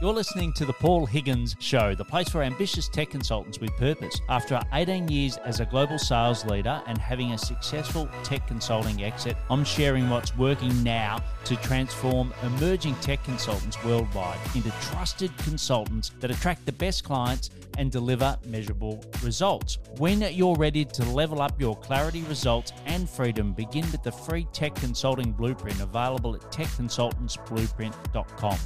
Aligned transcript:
You're 0.00 0.14
listening 0.14 0.52
to 0.52 0.64
the 0.64 0.74
Paul 0.74 1.06
Higgins 1.06 1.56
Show, 1.58 1.96
the 1.96 2.04
place 2.04 2.28
for 2.28 2.44
ambitious 2.44 2.88
tech 2.88 3.10
consultants 3.10 3.58
with 3.58 3.76
purpose. 3.76 4.20
After 4.28 4.62
18 4.72 5.08
years 5.08 5.38
as 5.38 5.58
a 5.58 5.64
global 5.64 5.98
sales 5.98 6.44
leader 6.44 6.80
and 6.86 6.96
having 6.98 7.32
a 7.32 7.38
successful 7.38 8.08
tech 8.22 8.46
consulting 8.46 9.02
exit, 9.02 9.36
I'm 9.50 9.64
sharing 9.64 10.08
what's 10.08 10.36
working 10.36 10.84
now 10.84 11.20
to 11.46 11.56
transform 11.56 12.32
emerging 12.44 12.94
tech 13.00 13.24
consultants 13.24 13.76
worldwide 13.84 14.38
into 14.54 14.70
trusted 14.82 15.36
consultants 15.38 16.12
that 16.20 16.30
attract 16.30 16.64
the 16.64 16.70
best 16.70 17.02
clients 17.02 17.50
and 17.76 17.90
deliver 17.90 18.38
measurable 18.46 19.04
results. 19.24 19.78
When 19.96 20.20
you're 20.20 20.54
ready 20.54 20.84
to 20.84 21.04
level 21.06 21.42
up 21.42 21.60
your 21.60 21.76
clarity, 21.76 22.22
results, 22.28 22.72
and 22.86 23.10
freedom, 23.10 23.52
begin 23.52 23.90
with 23.90 24.04
the 24.04 24.12
free 24.12 24.46
tech 24.52 24.76
consulting 24.76 25.32
blueprint 25.32 25.80
available 25.80 26.36
at 26.36 26.42
techconsultantsblueprint.com. 26.52 28.58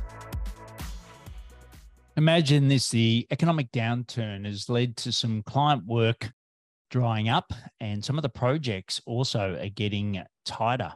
Imagine 2.18 2.68
this 2.68 2.90
the 2.90 3.26
economic 3.30 3.72
downturn 3.72 4.44
has 4.44 4.68
led 4.68 4.98
to 4.98 5.11
some 5.11 5.43
client 5.44 5.86
work 5.86 6.30
drying 6.90 7.30
up, 7.30 7.54
and 7.80 8.04
some 8.04 8.18
of 8.18 8.22
the 8.22 8.29
projects 8.29 9.00
also 9.07 9.58
are 9.58 9.70
getting 9.70 10.22
tighter. 10.44 10.93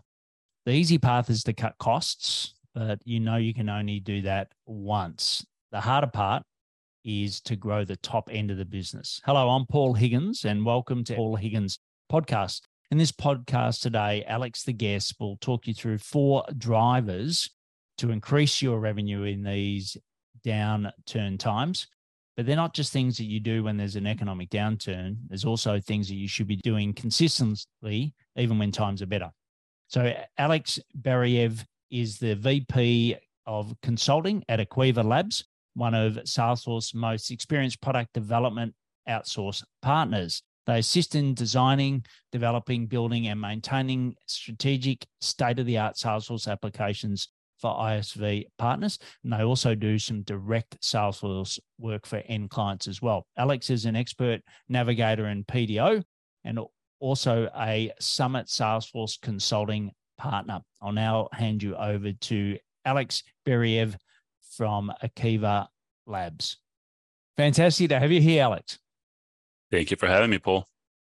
The 0.67 0.73
easy 0.73 0.99
path 0.99 1.31
is 1.31 1.43
to 1.45 1.55
cut 1.55 1.75
costs, 1.79 2.53
but 2.75 3.01
you 3.07 3.19
know 3.19 3.37
you 3.37 3.55
can 3.55 3.71
only 3.71 3.99
do 3.99 4.21
that 4.23 4.53
once. 4.67 5.43
The 5.73 5.81
harder 5.81 6.09
part 6.09 6.43
is 7.03 7.41
to 7.43 7.57
grow 7.57 7.83
the 7.83 7.97
top 7.97 8.29
end 8.31 8.51
of 8.51 8.59
the 8.59 8.67
business. 8.67 9.23
Hello, 9.25 9.49
I'm 9.49 9.65
Paul 9.65 9.95
Higgins, 9.95 10.45
and 10.45 10.67
welcome 10.67 11.03
to 11.05 11.15
Paul 11.15 11.37
Higgins 11.37 11.79
podcast. 12.13 12.61
In 12.91 12.99
this 12.99 13.13
podcast 13.13 13.81
today, 13.81 14.23
Alex, 14.27 14.65
the 14.65 14.75
guest, 14.75 15.15
will 15.19 15.39
talk 15.39 15.67
you 15.67 15.73
through 15.73 15.97
four 15.97 16.45
drivers 16.59 17.49
to 17.97 18.11
increase 18.11 18.61
your 18.61 18.79
revenue 18.81 19.23
in 19.23 19.43
these 19.43 19.97
downturn 20.47 21.39
times. 21.39 21.89
But 22.37 22.45
they're 22.45 22.55
not 22.55 22.75
just 22.75 22.93
things 22.93 23.17
that 23.17 23.25
you 23.25 23.41
do 23.41 23.65
when 23.65 23.79
there's 23.79 23.97
an 23.97 24.07
economic 24.07 24.51
downturn. 24.51 25.17
There's 25.29 25.47
also 25.47 25.81
things 25.81 26.09
that 26.09 26.17
you 26.17 26.29
should 26.29 26.47
be 26.47 26.57
doing 26.57 26.93
consistently, 26.93 28.15
even 28.37 28.59
when 28.59 28.73
times 28.73 29.01
are 29.01 29.07
better. 29.07 29.31
So, 29.89 30.13
Alex 30.37 30.79
Bariyev 31.01 31.65
is 31.91 32.19
the 32.19 32.35
VP 32.35 33.17
of 33.47 33.75
consulting 33.83 34.45
at 34.49 34.61
Aquiva 34.61 35.05
Labs, 35.05 35.45
one 35.75 35.95
of 35.95 36.15
Salesforce's 36.25 36.95
most 36.95 37.31
experienced 37.31 37.81
product 37.81 38.13
development 38.13 38.75
outsource 39.09 39.63
partners. 39.83 40.43
They 40.67 40.81
assist 40.81 41.15
in 41.15 41.35
designing, 41.35 42.05
developing, 42.33 42.87
building, 42.87 43.29
and 43.29 43.41
maintaining 43.41 44.17
strategic 44.27 45.07
state 45.21 45.61
of 45.61 45.67
the 45.67 45.79
art 45.79 45.95
Salesforce 45.95 46.51
applications 46.51 47.29
for 47.61 47.75
ISV 47.75 48.45
partners. 48.59 48.99
And 49.25 49.33
they 49.33 49.43
also 49.43 49.75
do 49.75 49.99
some 49.99 50.23
direct 50.23 50.81
Salesforce 50.83 51.59
work 51.79 52.07
for 52.07 52.23
end 52.27 52.51
clients 52.51 52.89
as 52.89 53.01
well. 53.01 53.27
Alex 53.37 53.71
is 53.71 53.85
an 53.85 53.97
expert 53.97 54.41
navigator 54.69 55.29
in 55.29 55.45
PDO 55.45 56.03
and 56.45 56.61
also 57.01 57.51
a 57.57 57.93
Summit 58.01 58.47
Salesforce 58.47 59.21
consulting 59.21 59.93
partner. 60.19 60.61
I'll 60.81 60.93
now 60.93 61.29
hand 61.33 61.63
you 61.63 61.77
over 61.77 62.13
to 62.13 62.59
Alex 62.85 63.23
Bariyev 63.47 63.97
from 64.57 64.93
Aquiva 65.03 65.67
Labs. 66.07 66.59
Fantastic 67.37 67.91
to 67.91 67.99
have 67.99 68.13
you 68.13 68.21
here, 68.21 68.43
Alex. 68.43 68.79
Thank 69.71 69.91
you 69.91 69.97
for 69.97 70.07
having 70.07 70.31
me, 70.31 70.39
Paul. 70.39 70.67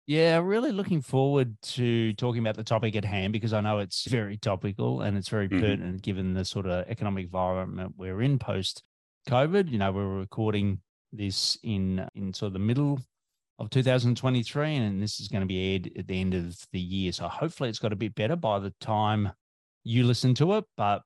Yeah, 0.07 0.39
really 0.39 0.71
looking 0.71 1.01
forward 1.01 1.57
to 1.63 2.13
talking 2.15 2.41
about 2.41 2.57
the 2.57 2.65
topic 2.65 2.95
at 2.95 3.07
hand 3.07 3.33
because 3.33 3.55
I 3.55 3.61
know 3.61 3.79
it's 3.79 4.05
very 4.09 4.37
topical 4.37 5.01
and 5.01 5.17
it's 5.17 5.29
very 5.29 5.49
mm-hmm. 5.49 5.61
pertinent 5.61 6.03
given 6.03 6.35
the 6.35 6.45
sort 6.45 6.67
of 6.67 6.87
economic 6.89 7.27
environment 7.27 7.95
we're 7.97 8.21
in 8.21 8.39
post 8.39 8.83
COVID. 9.29 9.71
You 9.71 9.79
know, 9.79 9.93
we're 9.93 10.19
recording 10.19 10.81
this 11.13 11.57
in 11.63 12.07
in 12.15 12.35
sort 12.35 12.49
of 12.49 12.53
the 12.55 12.59
middle 12.59 13.01
of 13.59 13.71
2023 13.71 14.77
and 14.77 15.01
this 15.01 15.21
is 15.21 15.29
going 15.29 15.41
to 15.41 15.47
be 15.47 15.73
aired 15.73 15.91
at 15.97 16.07
the 16.09 16.21
end 16.21 16.35
of 16.35 16.59
the 16.73 16.81
year. 16.81 17.13
So 17.13 17.29
hopefully 17.29 17.69
it's 17.69 17.79
got 17.79 17.93
a 17.93 17.97
bit 17.97 18.15
better 18.15 18.37
by 18.37 18.59
the 18.59 18.75
time 18.81 19.31
you 19.85 20.05
listen 20.05 20.35
to 20.35 20.55
it, 20.55 20.65
but 20.77 21.03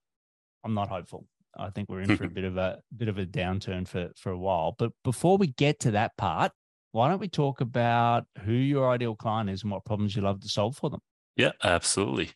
I'm 0.64 0.74
not 0.74 0.88
hopeful. 0.88 1.26
I 1.56 1.70
think 1.70 1.88
we're 1.88 2.00
in 2.00 2.16
for 2.16 2.24
a 2.24 2.30
bit 2.30 2.44
of 2.44 2.56
a 2.56 2.80
bit 2.96 3.08
of 3.08 3.18
a 3.18 3.26
downturn 3.26 3.86
for 3.86 4.10
for 4.16 4.30
a 4.32 4.38
while. 4.38 4.74
But 4.76 4.92
before 5.04 5.36
we 5.36 5.48
get 5.48 5.78
to 5.80 5.92
that 5.92 6.16
part, 6.16 6.52
why 6.92 7.08
don't 7.08 7.20
we 7.20 7.28
talk 7.28 7.60
about 7.60 8.24
who 8.44 8.52
your 8.52 8.90
ideal 8.90 9.14
client 9.14 9.50
is 9.50 9.62
and 9.62 9.70
what 9.70 9.84
problems 9.84 10.16
you 10.16 10.22
love 10.22 10.40
to 10.40 10.48
solve 10.48 10.76
for 10.76 10.90
them? 10.90 11.00
Yeah, 11.36 11.52
absolutely. 11.62 12.30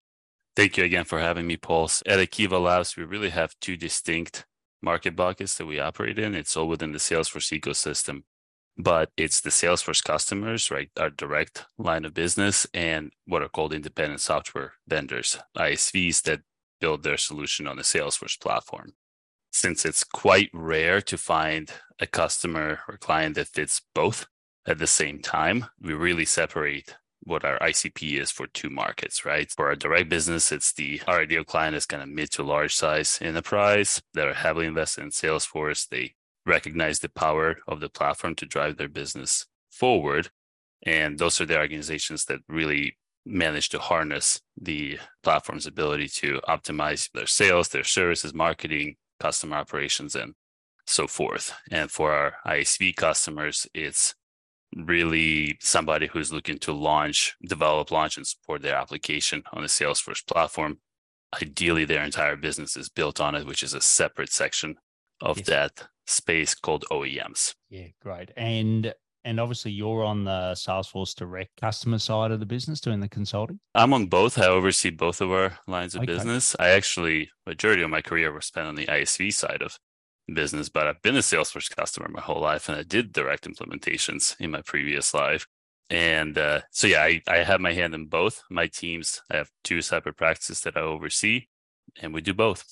Thank 0.54 0.76
you 0.76 0.84
again 0.84 1.04
for 1.04 1.18
having 1.18 1.46
me, 1.46 1.56
Paul. 1.56 1.84
At 2.06 2.18
Aquiva 2.18 2.62
Labs, 2.62 2.96
we 2.96 3.04
really 3.04 3.30
have 3.30 3.54
two 3.60 3.76
distinct 3.76 4.44
market 4.82 5.16
buckets 5.16 5.54
that 5.54 5.66
we 5.66 5.80
operate 5.80 6.18
in. 6.18 6.34
It's 6.34 6.56
all 6.56 6.68
within 6.68 6.92
the 6.92 6.98
Salesforce 6.98 7.58
ecosystem, 7.58 8.24
but 8.76 9.10
it's 9.16 9.40
the 9.40 9.50
Salesforce 9.50 10.04
customers, 10.04 10.70
right? 10.70 10.90
Our 10.98 11.10
direct 11.10 11.64
line 11.78 12.04
of 12.04 12.12
business 12.12 12.66
and 12.74 13.12
what 13.26 13.42
are 13.42 13.48
called 13.48 13.72
independent 13.72 14.20
software 14.20 14.74
vendors, 14.86 15.38
ISVs 15.56 16.22
that 16.22 16.40
build 16.80 17.02
their 17.02 17.16
solution 17.16 17.66
on 17.66 17.76
the 17.76 17.82
Salesforce 17.82 18.38
platform. 18.38 18.92
Since 19.52 19.84
it's 19.84 20.04
quite 20.04 20.50
rare 20.52 21.00
to 21.02 21.16
find 21.16 21.70
a 21.98 22.06
customer 22.06 22.80
or 22.88 22.96
client 22.96 23.36
that 23.36 23.48
fits 23.48 23.80
both, 23.94 24.26
at 24.66 24.78
the 24.78 24.86
same 24.86 25.20
time, 25.20 25.66
we 25.80 25.92
really 25.92 26.24
separate 26.24 26.94
what 27.24 27.44
our 27.44 27.58
ICP 27.60 28.20
is 28.20 28.30
for 28.30 28.46
two 28.48 28.70
markets, 28.70 29.24
right? 29.24 29.50
For 29.50 29.68
our 29.68 29.76
direct 29.76 30.08
business, 30.08 30.50
it's 30.50 30.72
the 30.72 31.00
our 31.06 31.20
ideal 31.20 31.44
client 31.44 31.76
is 31.76 31.86
kind 31.86 32.02
of 32.02 32.08
mid 32.08 32.30
to 32.32 32.42
large 32.42 32.74
size 32.74 33.18
enterprise 33.20 34.02
that 34.14 34.26
are 34.26 34.34
heavily 34.34 34.66
invested 34.66 35.04
in 35.04 35.10
Salesforce. 35.10 35.88
They 35.88 36.14
recognize 36.44 36.98
the 36.98 37.08
power 37.08 37.58
of 37.68 37.80
the 37.80 37.88
platform 37.88 38.34
to 38.36 38.46
drive 38.46 38.76
their 38.76 38.88
business 38.88 39.46
forward. 39.70 40.30
And 40.84 41.18
those 41.18 41.40
are 41.40 41.46
the 41.46 41.58
organizations 41.58 42.24
that 42.24 42.40
really 42.48 42.98
manage 43.24 43.68
to 43.68 43.78
harness 43.78 44.40
the 44.60 44.98
platform's 45.22 45.66
ability 45.66 46.08
to 46.08 46.40
optimize 46.48 47.08
their 47.12 47.26
sales, 47.26 47.68
their 47.68 47.84
services, 47.84 48.34
marketing, 48.34 48.96
customer 49.20 49.56
operations, 49.56 50.16
and 50.16 50.34
so 50.86 51.06
forth. 51.06 51.54
And 51.70 51.88
for 51.88 52.12
our 52.12 52.34
ISV 52.44 52.96
customers, 52.96 53.68
it's 53.72 54.16
really 54.76 55.56
somebody 55.60 56.06
who's 56.06 56.32
looking 56.32 56.58
to 56.58 56.72
launch, 56.72 57.34
develop, 57.46 57.90
launch, 57.90 58.16
and 58.16 58.26
support 58.26 58.62
their 58.62 58.76
application 58.76 59.42
on 59.52 59.62
the 59.62 59.68
Salesforce 59.68 60.26
platform. 60.26 60.78
Ideally, 61.40 61.84
their 61.84 62.04
entire 62.04 62.36
business 62.36 62.76
is 62.76 62.88
built 62.88 63.20
on 63.20 63.34
it, 63.34 63.46
which 63.46 63.62
is 63.62 63.74
a 63.74 63.80
separate 63.80 64.32
section 64.32 64.76
of 65.20 65.38
yes. 65.38 65.46
that 65.46 65.88
space 66.06 66.54
called 66.54 66.84
OEMs. 66.90 67.54
Yeah, 67.70 67.88
great. 68.02 68.30
And 68.36 68.92
and 69.24 69.38
obviously 69.38 69.70
you're 69.70 70.04
on 70.04 70.24
the 70.24 70.52
Salesforce 70.54 71.14
direct 71.14 71.52
customer 71.60 71.98
side 71.98 72.32
of 72.32 72.40
the 72.40 72.46
business 72.46 72.80
doing 72.80 73.00
the 73.00 73.08
consulting. 73.08 73.60
I'm 73.74 73.94
on 73.94 74.06
both. 74.06 74.36
I 74.36 74.46
oversee 74.46 74.90
both 74.90 75.20
of 75.20 75.30
our 75.30 75.58
lines 75.68 75.94
of 75.94 76.02
okay. 76.02 76.12
business. 76.12 76.56
I 76.58 76.70
actually 76.70 77.30
majority 77.46 77.82
of 77.82 77.90
my 77.90 78.02
career 78.02 78.32
was 78.32 78.46
spent 78.46 78.66
on 78.66 78.74
the 78.74 78.86
ISV 78.86 79.32
side 79.32 79.62
of 79.62 79.78
business, 80.32 80.68
but 80.68 80.86
I've 80.86 81.02
been 81.02 81.16
a 81.16 81.20
Salesforce 81.20 81.74
customer 81.74 82.08
my 82.08 82.20
whole 82.20 82.40
life, 82.40 82.68
and 82.68 82.78
I 82.78 82.82
did 82.82 83.12
direct 83.12 83.48
implementations 83.48 84.36
in 84.40 84.50
my 84.50 84.62
previous 84.62 85.14
life. 85.14 85.46
And 85.90 86.38
uh, 86.38 86.62
so, 86.70 86.86
yeah, 86.86 87.02
I, 87.02 87.22
I 87.28 87.36
have 87.38 87.60
my 87.60 87.72
hand 87.72 87.94
in 87.94 88.06
both 88.06 88.42
my 88.50 88.66
teams. 88.66 89.20
I 89.30 89.36
have 89.36 89.50
two 89.64 89.82
separate 89.82 90.16
practices 90.16 90.60
that 90.62 90.76
I 90.76 90.80
oversee, 90.80 91.46
and 92.00 92.14
we 92.14 92.20
do 92.20 92.34
both. 92.34 92.64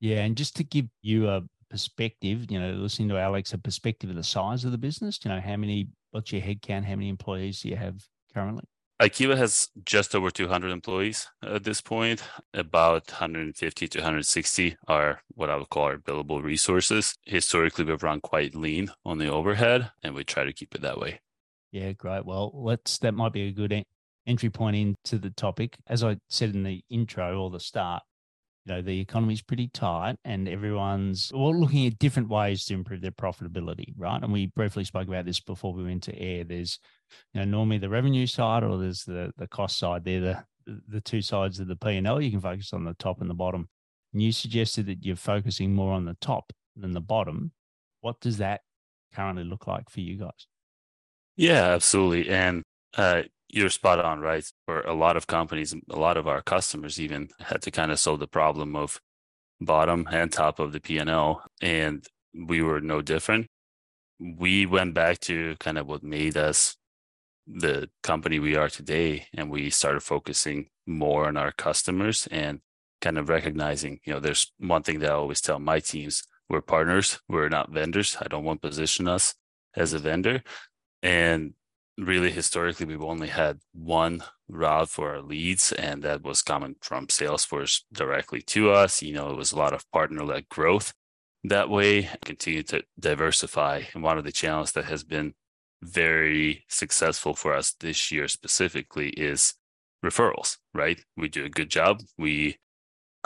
Yeah, 0.00 0.24
and 0.24 0.36
just 0.36 0.56
to 0.56 0.64
give 0.64 0.86
you 1.02 1.28
a 1.28 1.42
perspective, 1.70 2.50
you 2.50 2.60
know, 2.60 2.72
listening 2.72 3.08
to 3.08 3.18
Alex, 3.18 3.52
a 3.52 3.58
perspective 3.58 4.10
of 4.10 4.16
the 4.16 4.22
size 4.22 4.64
of 4.64 4.72
the 4.72 4.78
business. 4.78 5.18
You 5.24 5.30
know, 5.30 5.40
how 5.40 5.56
many? 5.56 5.88
What's 6.12 6.32
your 6.32 6.42
headcount? 6.42 6.84
How 6.84 6.94
many 6.94 7.08
employees 7.08 7.60
do 7.60 7.68
you 7.68 7.76
have 7.76 8.00
currently? 8.32 8.64
Aquiva 9.00 9.36
has 9.36 9.68
just 9.84 10.14
over 10.14 10.30
200 10.30 10.70
employees 10.70 11.28
at 11.42 11.64
this 11.64 11.82
point. 11.82 12.22
About 12.54 13.08
150 13.08 13.88
to 13.88 13.98
160 13.98 14.76
are 14.88 15.20
what 15.34 15.50
I 15.50 15.56
would 15.56 15.68
call 15.68 15.84
our 15.84 15.98
billable 15.98 16.42
resources. 16.42 17.14
Historically, 17.26 17.84
we've 17.84 18.02
run 18.02 18.20
quite 18.20 18.54
lean 18.54 18.90
on 19.04 19.18
the 19.18 19.28
overhead, 19.28 19.90
and 20.02 20.14
we 20.14 20.24
try 20.24 20.44
to 20.44 20.52
keep 20.52 20.74
it 20.74 20.80
that 20.80 20.98
way. 20.98 21.20
Yeah, 21.72 21.92
great. 21.92 22.24
Well, 22.24 22.50
let's 22.54 22.96
that 22.98 23.12
might 23.12 23.34
be 23.34 23.48
a 23.48 23.52
good 23.52 23.84
entry 24.26 24.48
point 24.48 24.76
into 24.76 25.18
the 25.18 25.30
topic. 25.30 25.76
As 25.86 26.02
I 26.02 26.16
said 26.30 26.54
in 26.54 26.62
the 26.62 26.82
intro 26.88 27.38
or 27.38 27.50
the 27.50 27.60
start, 27.60 28.02
you 28.66 28.74
know 28.74 28.82
the 28.82 29.00
economy 29.00 29.34
is 29.34 29.42
pretty 29.42 29.68
tight 29.68 30.16
and 30.24 30.48
everyone's 30.48 31.30
all 31.32 31.58
looking 31.58 31.86
at 31.86 31.98
different 31.98 32.28
ways 32.28 32.64
to 32.64 32.74
improve 32.74 33.00
their 33.00 33.12
profitability 33.12 33.94
right? 33.96 34.22
And 34.22 34.32
we 34.32 34.46
briefly 34.46 34.84
spoke 34.84 35.08
about 35.08 35.24
this 35.24 35.40
before 35.40 35.72
we 35.72 35.84
went 35.84 36.02
to 36.04 36.18
air. 36.18 36.44
There's 36.44 36.78
you 37.32 37.40
know 37.40 37.46
normally 37.46 37.78
the 37.78 37.88
revenue 37.88 38.26
side 38.26 38.64
or 38.64 38.76
there's 38.76 39.04
the 39.04 39.32
the 39.36 39.46
cost 39.46 39.78
side. 39.78 40.04
They're 40.04 40.20
the 40.20 40.44
the 40.88 41.00
two 41.00 41.22
sides 41.22 41.60
of 41.60 41.68
the 41.68 41.76
p&l 41.76 42.20
you 42.20 42.30
can 42.30 42.40
focus 42.40 42.72
on 42.72 42.84
the 42.84 42.94
top 42.94 43.20
and 43.20 43.30
the 43.30 43.34
bottom. 43.34 43.68
And 44.12 44.20
you 44.20 44.32
suggested 44.32 44.86
that 44.86 45.04
you're 45.04 45.14
focusing 45.14 45.72
more 45.72 45.92
on 45.92 46.04
the 46.04 46.16
top 46.20 46.52
than 46.74 46.92
the 46.92 47.00
bottom. 47.00 47.52
What 48.00 48.20
does 48.20 48.38
that 48.38 48.62
currently 49.14 49.44
look 49.44 49.68
like 49.68 49.88
for 49.88 50.00
you 50.00 50.16
guys? 50.16 50.48
Yeah 51.36 51.74
absolutely. 51.74 52.28
And 52.30 52.64
uh, 52.96 53.22
you're 53.48 53.70
spot 53.70 54.00
on, 54.00 54.20
right? 54.20 54.44
For 54.66 54.80
a 54.80 54.94
lot 54.94 55.16
of 55.16 55.26
companies, 55.26 55.74
a 55.90 55.98
lot 55.98 56.16
of 56.16 56.26
our 56.26 56.42
customers 56.42 57.00
even 57.00 57.28
had 57.40 57.62
to 57.62 57.70
kind 57.70 57.92
of 57.92 57.98
solve 57.98 58.20
the 58.20 58.26
problem 58.26 58.74
of 58.76 59.00
bottom 59.60 60.08
and 60.10 60.32
top 60.32 60.58
of 60.58 60.72
the 60.72 60.80
P&L. 60.80 61.42
And 61.62 62.04
we 62.34 62.62
were 62.62 62.80
no 62.80 63.02
different. 63.02 63.46
We 64.18 64.66
went 64.66 64.94
back 64.94 65.20
to 65.20 65.56
kind 65.60 65.78
of 65.78 65.86
what 65.86 66.02
made 66.02 66.36
us 66.36 66.76
the 67.46 67.88
company 68.02 68.38
we 68.38 68.56
are 68.56 68.68
today, 68.68 69.26
and 69.32 69.50
we 69.50 69.70
started 69.70 70.00
focusing 70.00 70.68
more 70.86 71.28
on 71.28 71.36
our 71.36 71.52
customers 71.52 72.26
and 72.30 72.60
kind 73.00 73.18
of 73.18 73.28
recognizing, 73.28 74.00
you 74.04 74.12
know, 74.12 74.20
there's 74.20 74.52
one 74.58 74.82
thing 74.82 74.98
that 75.00 75.10
I 75.10 75.14
always 75.14 75.40
tell 75.40 75.58
my 75.58 75.80
teams 75.80 76.24
we're 76.48 76.60
partners, 76.60 77.20
we're 77.28 77.48
not 77.48 77.70
vendors. 77.70 78.16
I 78.20 78.28
don't 78.28 78.44
want 78.44 78.62
to 78.62 78.68
position 78.68 79.08
us 79.08 79.34
as 79.76 79.92
a 79.92 79.98
vendor. 79.98 80.42
And 81.02 81.54
really 81.98 82.30
historically 82.30 82.86
we've 82.86 83.02
only 83.02 83.28
had 83.28 83.58
one 83.72 84.22
route 84.48 84.88
for 84.88 85.14
our 85.14 85.22
leads 85.22 85.72
and 85.72 86.02
that 86.02 86.22
was 86.22 86.42
coming 86.42 86.76
from 86.80 87.06
salesforce 87.06 87.82
directly 87.92 88.42
to 88.42 88.70
us. 88.70 89.02
You 89.02 89.14
know 89.14 89.30
it 89.30 89.36
was 89.36 89.52
a 89.52 89.58
lot 89.58 89.72
of 89.72 89.90
partner-led 89.92 90.48
growth. 90.48 90.92
That 91.44 91.70
way 91.70 92.10
continue 92.24 92.62
to 92.64 92.82
diversify 92.98 93.84
and 93.94 94.02
one 94.02 94.18
of 94.18 94.24
the 94.24 94.32
channels 94.32 94.72
that 94.72 94.86
has 94.86 95.04
been 95.04 95.34
very 95.82 96.64
successful 96.68 97.34
for 97.34 97.54
us 97.54 97.74
this 97.80 98.10
year 98.10 98.28
specifically 98.28 99.10
is 99.10 99.54
referrals 100.04 100.58
right? 100.74 101.00
We 101.16 101.28
do 101.28 101.44
a 101.44 101.50
good 101.50 101.70
job. 101.70 102.02
We 102.18 102.58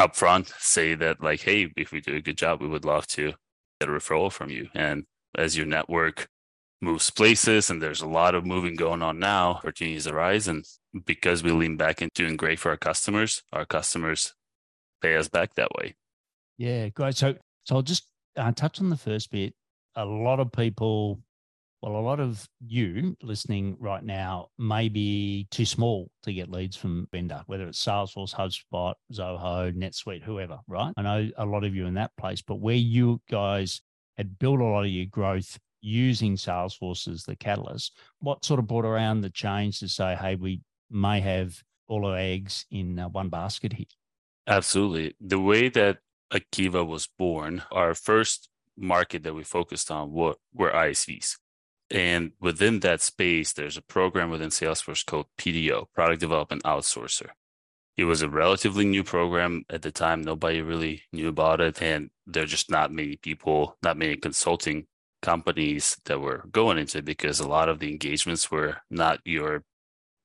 upfront 0.01 0.53
say 0.59 0.95
that 0.95 1.23
like 1.23 1.41
hey 1.41 1.71
if 1.77 1.93
we 1.93 2.01
do 2.01 2.15
a 2.15 2.23
good 2.23 2.39
job 2.39 2.63
we 2.63 2.69
would 2.69 2.85
love 2.85 3.07
to 3.09 3.35
get 3.81 3.89
a 3.89 3.93
referral 3.93 4.33
from 4.33 4.51
you. 4.51 4.69
And 4.75 5.05
as 5.37 5.57
your 5.57 5.67
network 5.67 6.29
moves 6.83 7.11
places 7.11 7.69
and 7.69 7.83
there's 7.83 8.01
a 8.01 8.07
lot 8.07 8.35
of 8.35 8.47
moving 8.47 8.75
going 8.75 9.03
on 9.03 9.19
now 9.19 9.51
opportunities 9.51 10.07
arise 10.07 10.49
and 10.49 10.65
because 11.05 11.43
we 11.43 11.51
lean 11.51 11.77
back 11.77 12.01
into 12.01 12.23
doing 12.23 12.37
great 12.37 12.59
for 12.59 12.71
our 12.71 12.77
customers 12.77 13.43
our 13.53 13.67
customers 13.67 14.35
pay 15.01 15.17
us 15.17 15.29
back 15.29 15.55
that 15.55 15.71
way. 15.79 15.95
Yeah 16.59 16.89
great. 16.89 17.17
So 17.17 17.35
so 17.65 17.77
i'll 17.77 17.83
just 17.83 18.07
uh, 18.37 18.53
touch 18.53 18.81
on 18.81 18.91
the 18.91 18.97
first 18.97 19.31
bit. 19.31 19.55
A 19.97 20.05
lot 20.05 20.41
of 20.41 20.53
people 20.53 21.21
well 21.83 21.97
a 21.97 22.01
lot 22.01 22.21
of 22.21 22.47
you 22.67 23.17
listening 23.23 23.77
right 23.79 24.05
now 24.05 24.49
may 24.59 24.89
be 24.89 25.47
too 25.51 25.65
small 25.65 26.11
to 26.23 26.33
get 26.33 26.51
leads 26.51 26.77
from 26.77 27.09
vendor 27.11 27.43
whether 27.47 27.67
it's 27.67 27.85
salesforce 27.85 28.35
hubspot 28.35 28.95
zoho 29.13 29.75
netsuite 29.75 30.23
whoever 30.23 30.59
right? 30.69 30.93
I 30.97 31.03
know 31.03 31.31
a 31.37 31.47
lot 31.47 31.65
of 31.65 31.75
you 31.75 31.87
in 31.87 31.95
that 31.95 32.13
place 32.19 32.43
but 32.43 32.57
where 32.57 32.75
you 32.75 33.21
guys 33.31 33.81
had 34.17 34.39
built 34.39 34.61
a 34.61 34.65
lot 34.65 34.85
of 34.85 34.91
your 34.91 35.07
growth 35.07 35.59
using 35.81 36.37
Salesforce 36.37 37.09
as 37.09 37.25
the 37.25 37.37
catalyst, 37.37 37.97
what 38.21 38.45
sort 38.45 38.61
of 38.61 38.67
brought 38.67 38.85
around 38.85 39.21
the 39.21 39.31
change 39.31 39.81
to 39.81 39.89
say, 39.89 40.15
hey, 40.15 40.37
we 40.37 40.61
may 40.91 41.21
have 41.21 41.63
all 41.89 42.07
our 42.07 42.17
eggs 42.17 42.67
in 42.71 42.99
uh, 42.99 43.09
one 43.09 43.29
basket 43.29 43.73
here? 43.73 43.87
Absolutely. 44.47 45.15
The 45.21 45.41
way 45.41 45.69
that 45.69 45.99
Aquiva 46.33 46.87
was 46.87 47.09
born, 47.19 47.63
our 47.71 47.95
first 47.95 48.49
market 48.77 49.23
that 49.25 49.35
we 49.35 49.43
focused 49.43 49.91
on 49.91 50.13
were, 50.13 50.35
were 50.55 50.71
ISVs. 50.71 51.37
And 51.91 52.33
within 52.41 52.81
that 52.81 53.01
space, 53.01 53.53
there's 53.53 53.77
a 53.77 53.83
program 53.83 54.31
within 54.31 54.51
Salesforce 54.51 55.05
called 55.05 55.27
PDO, 55.39 55.87
Product 55.93 56.21
Development 56.21 56.63
Outsourcer. 56.63 57.31
It 57.97 58.05
was 58.05 58.23
a 58.23 58.29
relatively 58.29 58.85
new 58.85 59.03
program 59.03 59.65
at 59.69 59.83
the 59.83 59.91
time. 59.91 60.23
Nobody 60.23 60.63
really 60.63 61.03
knew 61.13 61.29
about 61.29 61.61
it. 61.61 61.83
And 61.83 62.11
there 62.27 62.45
are 62.45 62.47
just 62.47 62.71
not 62.71 62.93
many 62.93 63.17
people, 63.17 63.77
not 63.83 63.99
many 63.99 64.17
consulting 64.17 64.87
companies 65.23 65.97
that 66.05 66.21
were 66.21 66.45
going 66.51 66.79
into 66.79 67.03
because 67.03 67.41
a 67.41 67.49
lot 67.49 67.69
of 67.69 67.79
the 67.79 67.91
engagements 67.91 68.51
were 68.51 68.77
not 68.91 69.21
your 69.25 69.63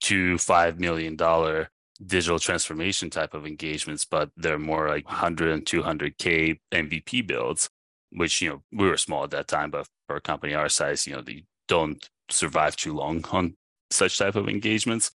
two 0.01 0.37
five 0.37 0.79
million 0.79 1.15
dollar 1.15 1.69
digital 2.05 2.39
transformation 2.39 3.09
type 3.09 3.33
of 3.33 3.45
engagements 3.45 4.03
but 4.03 4.29
they're 4.35 4.59
more 4.59 4.89
like 4.89 5.05
100 5.05 5.49
and 5.49 5.65
200k 5.65 6.59
mvp 6.73 7.25
builds 7.25 7.69
which 8.11 8.41
you 8.41 8.49
know 8.49 8.61
we 8.73 8.87
were 8.87 8.97
small 8.97 9.23
at 9.23 9.31
that 9.31 9.47
time 9.47 9.71
but 9.71 9.87
for 10.07 10.17
a 10.17 10.21
company 10.21 10.53
our 10.53 10.67
size 10.67 11.07
you 11.07 11.13
know 11.13 11.21
they 11.21 11.45
don't 11.67 12.09
survive 12.29 12.75
too 12.75 12.93
long 12.93 13.23
on 13.31 13.55
such 13.91 14.17
type 14.17 14.35
of 14.35 14.49
engagements. 14.49 15.11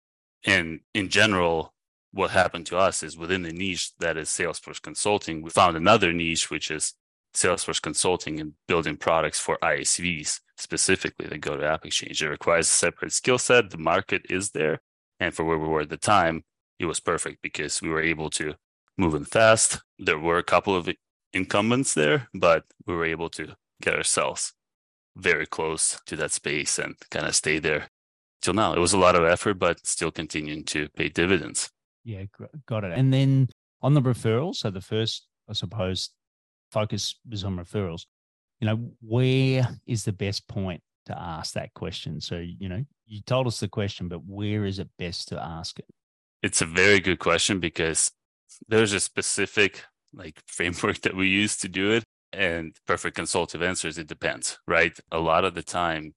And 0.45 0.81
in 0.93 1.09
general 1.09 1.73
what 2.11 2.31
happened 2.31 2.65
to 2.65 2.77
us 2.77 3.03
is 3.03 3.15
within 3.15 3.43
the 3.43 3.53
niche 3.53 3.91
that 3.99 4.17
is 4.17 4.29
salesforce 4.29 4.81
consulting 4.81 5.43
we 5.43 5.49
found 5.51 5.77
another 5.77 6.11
niche 6.11 6.49
which 6.49 6.71
is 6.71 6.95
Salesforce 7.33 7.81
consulting 7.81 8.39
and 8.39 8.53
building 8.67 8.97
products 8.97 9.39
for 9.39 9.57
ISVs 9.61 10.39
specifically 10.57 11.27
that 11.27 11.41
go 11.41 11.55
to 11.55 11.65
App 11.65 11.85
Exchange. 11.85 12.21
It 12.21 12.29
requires 12.29 12.67
a 12.67 12.71
separate 12.71 13.13
skill 13.13 13.37
set. 13.37 13.69
The 13.69 13.77
market 13.77 14.23
is 14.29 14.51
there. 14.51 14.81
And 15.19 15.33
for 15.33 15.43
where 15.43 15.57
we 15.57 15.67
were 15.67 15.81
at 15.81 15.89
the 15.89 15.97
time, 15.97 16.43
it 16.79 16.85
was 16.85 16.99
perfect 16.99 17.41
because 17.41 17.81
we 17.81 17.89
were 17.89 18.01
able 18.01 18.29
to 18.31 18.55
move 18.97 19.15
in 19.15 19.25
fast. 19.25 19.81
There 19.97 20.19
were 20.19 20.37
a 20.37 20.43
couple 20.43 20.75
of 20.75 20.89
incumbents 21.33 21.93
there, 21.93 22.27
but 22.33 22.63
we 22.85 22.95
were 22.95 23.05
able 23.05 23.29
to 23.31 23.55
get 23.81 23.95
ourselves 23.95 24.53
very 25.15 25.45
close 25.45 25.99
to 26.05 26.15
that 26.15 26.31
space 26.31 26.79
and 26.79 26.95
kind 27.11 27.27
of 27.27 27.35
stay 27.35 27.59
there 27.59 27.87
till 28.41 28.53
now. 28.53 28.73
It 28.73 28.79
was 28.79 28.93
a 28.93 28.97
lot 28.97 29.15
of 29.15 29.25
effort, 29.25 29.55
but 29.55 29.85
still 29.85 30.11
continuing 30.11 30.63
to 30.65 30.87
pay 30.89 31.09
dividends. 31.09 31.69
Yeah, 32.03 32.23
got 32.65 32.83
it. 32.83 32.93
And 32.97 33.13
then 33.13 33.49
on 33.81 33.93
the 33.93 34.01
referrals, 34.01 34.55
so 34.55 34.71
the 34.71 34.81
first, 34.81 35.27
I 35.49 35.53
suppose, 35.53 36.09
focus 36.71 37.15
was 37.29 37.43
on 37.43 37.57
referrals. 37.57 38.05
You 38.59 38.67
know, 38.67 38.91
where 39.01 39.67
is 39.85 40.03
the 40.03 40.11
best 40.11 40.47
point 40.47 40.81
to 41.05 41.19
ask 41.19 41.53
that 41.53 41.73
question? 41.73 42.21
So, 42.21 42.37
you 42.37 42.69
know, 42.69 42.83
you 43.05 43.21
told 43.21 43.47
us 43.47 43.59
the 43.59 43.67
question, 43.67 44.07
but 44.07 44.23
where 44.25 44.65
is 44.65 44.79
it 44.79 44.89
best 44.97 45.29
to 45.29 45.41
ask 45.41 45.79
it? 45.79 45.85
It's 46.43 46.61
a 46.61 46.65
very 46.65 46.99
good 46.99 47.19
question 47.19 47.59
because 47.59 48.11
there's 48.67 48.93
a 48.93 48.99
specific 48.99 49.83
like 50.13 50.39
framework 50.47 51.01
that 51.01 51.15
we 51.15 51.27
use 51.27 51.57
to 51.57 51.67
do 51.67 51.91
it. 51.91 52.03
And 52.31 52.75
perfect 52.85 53.15
consultative 53.15 53.63
answers, 53.63 53.97
it 53.97 54.05
depends, 54.05 54.59
right? 54.67 54.97
A 55.11 55.19
lot 55.19 55.45
of 55.45 55.55
the 55.55 55.63
time, 55.63 56.13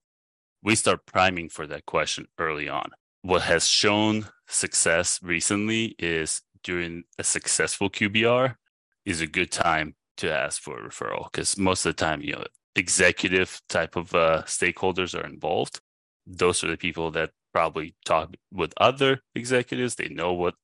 we 0.61 0.75
start 0.75 1.07
priming 1.07 1.49
for 1.49 1.65
that 1.65 1.87
question 1.87 2.27
early 2.37 2.69
on. 2.69 2.91
What 3.23 3.41
has 3.43 3.67
shown 3.67 4.27
success 4.47 5.19
recently 5.23 5.95
is 5.97 6.41
during 6.63 7.05
a 7.17 7.23
successful 7.23 7.89
QBR 7.89 8.55
is 9.05 9.21
a 9.21 9.27
good 9.27 9.51
time 9.51 9.95
to 10.17 10.31
ask 10.31 10.61
for 10.61 10.79
a 10.79 10.89
referral 10.89 11.31
because 11.31 11.57
most 11.57 11.85
of 11.85 11.95
the 11.95 12.01
time, 12.01 12.21
you 12.21 12.33
know, 12.33 12.43
executive 12.75 13.61
type 13.69 13.95
of 13.95 14.13
uh, 14.13 14.43
stakeholders 14.45 15.17
are 15.17 15.25
involved. 15.25 15.79
Those 16.25 16.63
are 16.63 16.69
the 16.69 16.77
people 16.77 17.11
that 17.11 17.31
probably 17.53 17.95
talk 18.05 18.35
with 18.51 18.73
other 18.77 19.21
executives. 19.35 19.95
They 19.95 20.09
know 20.09 20.33
what 20.33 20.55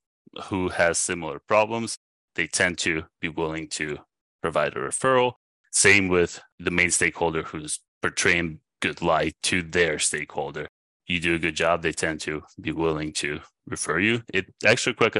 who 0.45 0.69
has 0.69 0.97
similar 0.97 1.39
problems. 1.39 1.97
They 2.35 2.47
tend 2.47 2.77
to 2.79 3.03
be 3.21 3.29
willing 3.29 3.67
to 3.69 3.99
provide 4.41 4.75
a 4.75 4.79
referral. 4.79 5.33
Same 5.71 6.07
with 6.07 6.41
the 6.59 6.71
main 6.71 6.91
stakeholder 6.91 7.43
who's 7.43 7.79
portraying 8.01 8.59
good 8.81 9.01
light 9.01 9.35
to 9.43 9.61
their 9.61 9.99
stakeholder. 9.99 10.67
You 11.07 11.19
do 11.19 11.35
a 11.35 11.39
good 11.39 11.55
job, 11.55 11.81
they 11.81 11.91
tend 11.91 12.21
to 12.21 12.43
be 12.59 12.71
willing 12.71 13.13
to 13.13 13.41
refer 13.67 13.99
you. 13.99 14.23
It 14.33 14.53
actually 14.65 14.93
quite 14.93 15.15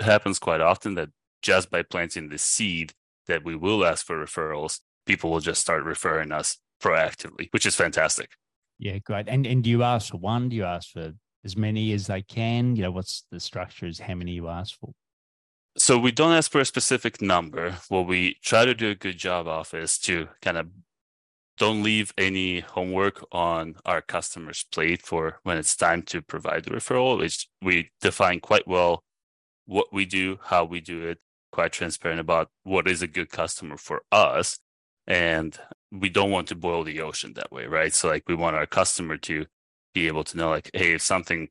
happens 0.00 0.38
quite 0.38 0.60
often 0.60 0.94
that 0.94 1.10
just 1.42 1.70
by 1.70 1.82
planting 1.82 2.28
the 2.28 2.38
seed, 2.38 2.92
that 3.26 3.44
we 3.44 3.56
will 3.56 3.84
ask 3.84 4.06
for 4.06 4.16
referrals, 4.16 4.80
people 5.06 5.30
will 5.30 5.40
just 5.40 5.60
start 5.60 5.84
referring 5.84 6.32
us 6.32 6.58
proactively, 6.82 7.48
which 7.52 7.66
is 7.66 7.74
fantastic. 7.74 8.30
Yeah, 8.78 8.98
great. 8.98 9.28
And 9.28 9.46
and 9.46 9.62
do 9.62 9.70
you 9.70 9.82
ask 9.82 10.10
for 10.10 10.18
one? 10.18 10.48
Do 10.48 10.56
you 10.56 10.64
ask 10.64 10.90
for 10.90 11.12
as 11.44 11.56
many 11.56 11.92
as 11.92 12.06
they 12.06 12.22
can? 12.22 12.76
You 12.76 12.82
know, 12.82 12.90
what's 12.90 13.24
the 13.30 13.40
structure 13.40 13.86
is 13.86 14.00
how 14.00 14.14
many 14.14 14.32
you 14.32 14.48
ask 14.48 14.78
for? 14.78 14.92
So 15.76 15.98
we 15.98 16.12
don't 16.12 16.32
ask 16.32 16.50
for 16.50 16.60
a 16.60 16.64
specific 16.64 17.22
number. 17.22 17.76
What 17.88 18.06
we 18.06 18.36
try 18.42 18.64
to 18.64 18.74
do 18.74 18.90
a 18.90 18.94
good 18.94 19.16
job 19.16 19.48
of 19.48 19.72
is 19.72 19.98
to 20.00 20.28
kind 20.42 20.58
of 20.58 20.68
don't 21.58 21.82
leave 21.82 22.12
any 22.18 22.60
homework 22.60 23.24
on 23.32 23.76
our 23.84 24.02
customers' 24.02 24.66
plate 24.70 25.02
for 25.02 25.38
when 25.44 25.58
it's 25.58 25.76
time 25.76 26.02
to 26.02 26.20
provide 26.20 26.64
the 26.64 26.72
referral. 26.72 27.18
Which 27.18 27.48
we 27.62 27.90
define 28.00 28.40
quite 28.40 28.66
well 28.66 29.04
what 29.64 29.92
we 29.92 30.04
do, 30.04 30.40
how 30.42 30.64
we 30.64 30.80
do 30.80 31.06
it, 31.06 31.18
quite 31.52 31.72
transparent 31.72 32.20
about 32.20 32.50
what 32.64 32.88
is 32.88 33.02
a 33.02 33.06
good 33.06 33.30
customer 33.30 33.76
for 33.76 34.02
us 34.10 34.58
and 35.06 35.58
we 35.90 36.08
don't 36.08 36.30
want 36.30 36.48
to 36.48 36.54
boil 36.54 36.82
the 36.82 37.00
ocean 37.00 37.34
that 37.34 37.52
way 37.52 37.66
right? 37.66 37.94
So 37.94 38.08
like 38.08 38.24
we 38.26 38.34
want 38.34 38.56
our 38.56 38.66
customer 38.66 39.16
to 39.18 39.46
be 39.94 40.06
able 40.06 40.24
to 40.24 40.36
know 40.36 40.48
like 40.48 40.70
hey 40.72 40.94
if 40.94 41.02
something 41.02 41.48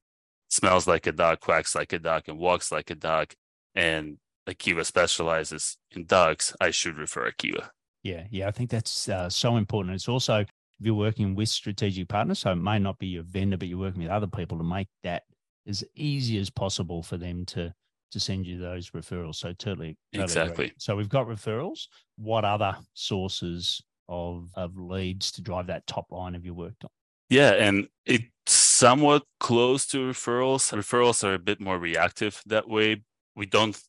smells 0.50 0.88
like 0.88 1.08
a 1.08 1.12
dog 1.12 1.39
quacks 1.39 1.75
like 1.75 1.93
a 1.93 2.00
dog 2.00 2.24
and 2.27 2.38
walks 2.38 2.72
like 2.72 2.89
a 2.89 2.96
dog 2.96 3.34
and 3.75 4.17
Aquiva 4.50 4.84
specializes 4.84 5.77
in 5.91 6.05
dogs 6.05 6.53
i 6.60 6.72
should 6.72 6.98
refer 6.98 7.29
Aquiva. 7.29 7.70
Yeah 8.03 8.25
yeah 8.31 8.48
i 8.48 8.51
think 8.51 8.70
that's 8.70 9.08
uh, 9.08 9.29
so 9.29 9.58
important. 9.58 9.96
It's 9.96 10.10
also 10.10 10.39
if 10.39 10.48
you're 10.79 10.96
working 10.96 11.36
with 11.36 11.50
strategic 11.50 12.10
partners 12.10 12.39
so 12.39 12.51
it 12.51 12.55
may 12.55 12.79
not 12.79 12.98
be 12.98 13.08
your 13.08 13.24
vendor 13.24 13.58
but 13.58 13.67
you're 13.67 13.77
working 13.77 14.01
with 14.01 14.12
other 14.12 14.27
people 14.27 14.58
to 14.58 14.63
make 14.63 14.88
that 15.03 15.24
as 15.67 15.84
easy 15.96 16.39
as 16.39 16.50
possible 16.50 17.03
for 17.03 17.17
them 17.17 17.46
to 17.46 17.74
to 18.12 18.20
send 18.20 18.46
you 18.46 18.60
those 18.60 18.91
referrals. 18.91 19.36
So 19.36 19.53
totally, 19.53 19.98
totally 20.13 20.24
exactly. 20.24 20.56
Great. 20.56 20.82
So 20.82 20.96
we've 20.96 21.10
got 21.10 21.27
referrals. 21.27 21.88
What 22.18 22.46
other 22.46 22.75
sources 22.94 23.82
of 24.10 24.50
of 24.56 24.77
leads 24.77 25.32
to 25.34 25.41
drive 25.41 25.68
that 25.68 25.88
top 25.88 26.12
line 26.12 26.34
have 26.34 26.46
you 26.46 26.53
worked 26.53 26.84
on? 26.84 26.89
Yeah, 27.30 27.51
and 27.51 27.88
it's 28.06 28.25
somewhat 28.46 29.24
close 29.39 29.86
to 29.88 30.10
referrals. 30.10 30.74
Referrals 30.74 31.24
are 31.24 31.34
a 31.34 31.39
bit 31.39 31.62
more 31.62 31.80
reactive 31.80 32.41
that 32.46 32.68
way. 32.68 33.03
We 33.36 33.46
don't. 33.46 33.80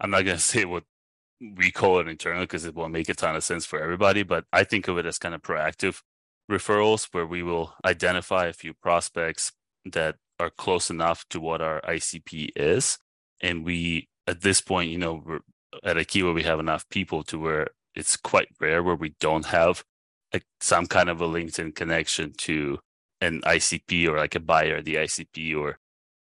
I'm 0.00 0.10
not 0.10 0.24
going 0.24 0.36
to 0.36 0.42
say 0.42 0.64
what 0.64 0.84
we 1.40 1.70
call 1.70 2.00
it 2.00 2.08
internal 2.08 2.42
because 2.42 2.64
it 2.64 2.74
won't 2.74 2.92
make 2.92 3.08
a 3.08 3.14
ton 3.14 3.36
of 3.36 3.44
sense 3.44 3.64
for 3.64 3.80
everybody. 3.80 4.22
But 4.24 4.44
I 4.52 4.64
think 4.64 4.88
of 4.88 4.98
it 4.98 5.06
as 5.06 5.18
kind 5.18 5.34
of 5.34 5.42
proactive 5.42 6.02
referrals 6.50 7.08
where 7.12 7.26
we 7.26 7.42
will 7.42 7.74
identify 7.84 8.46
a 8.46 8.52
few 8.52 8.74
prospects 8.74 9.52
that 9.84 10.16
are 10.40 10.50
close 10.50 10.90
enough 10.90 11.24
to 11.30 11.40
what 11.40 11.60
our 11.60 11.80
ICP 11.82 12.50
is. 12.56 12.98
And 13.40 13.64
we, 13.64 14.08
at 14.26 14.42
this 14.42 14.60
point, 14.60 14.90
you 14.90 14.98
know, 14.98 15.22
we're 15.24 15.40
at 15.84 15.96
Aquiva, 15.96 16.34
we 16.34 16.42
have 16.42 16.60
enough 16.60 16.88
people 16.88 17.22
to 17.24 17.38
where 17.38 17.68
it's 17.94 18.16
quite 18.16 18.48
rare 18.60 18.82
where 18.82 18.94
we 18.94 19.14
don't 19.20 19.46
have 19.46 19.84
a, 20.32 20.40
some 20.60 20.86
kind 20.86 21.08
of 21.08 21.20
a 21.20 21.26
LinkedIn 21.26 21.74
connection 21.74 22.32
to 22.38 22.78
an 23.20 23.40
ICP 23.42 24.08
or 24.08 24.16
like 24.16 24.34
a 24.34 24.40
buyer 24.40 24.76
of 24.76 24.84
the 24.84 24.96
ICP 24.96 25.56
or 25.56 25.78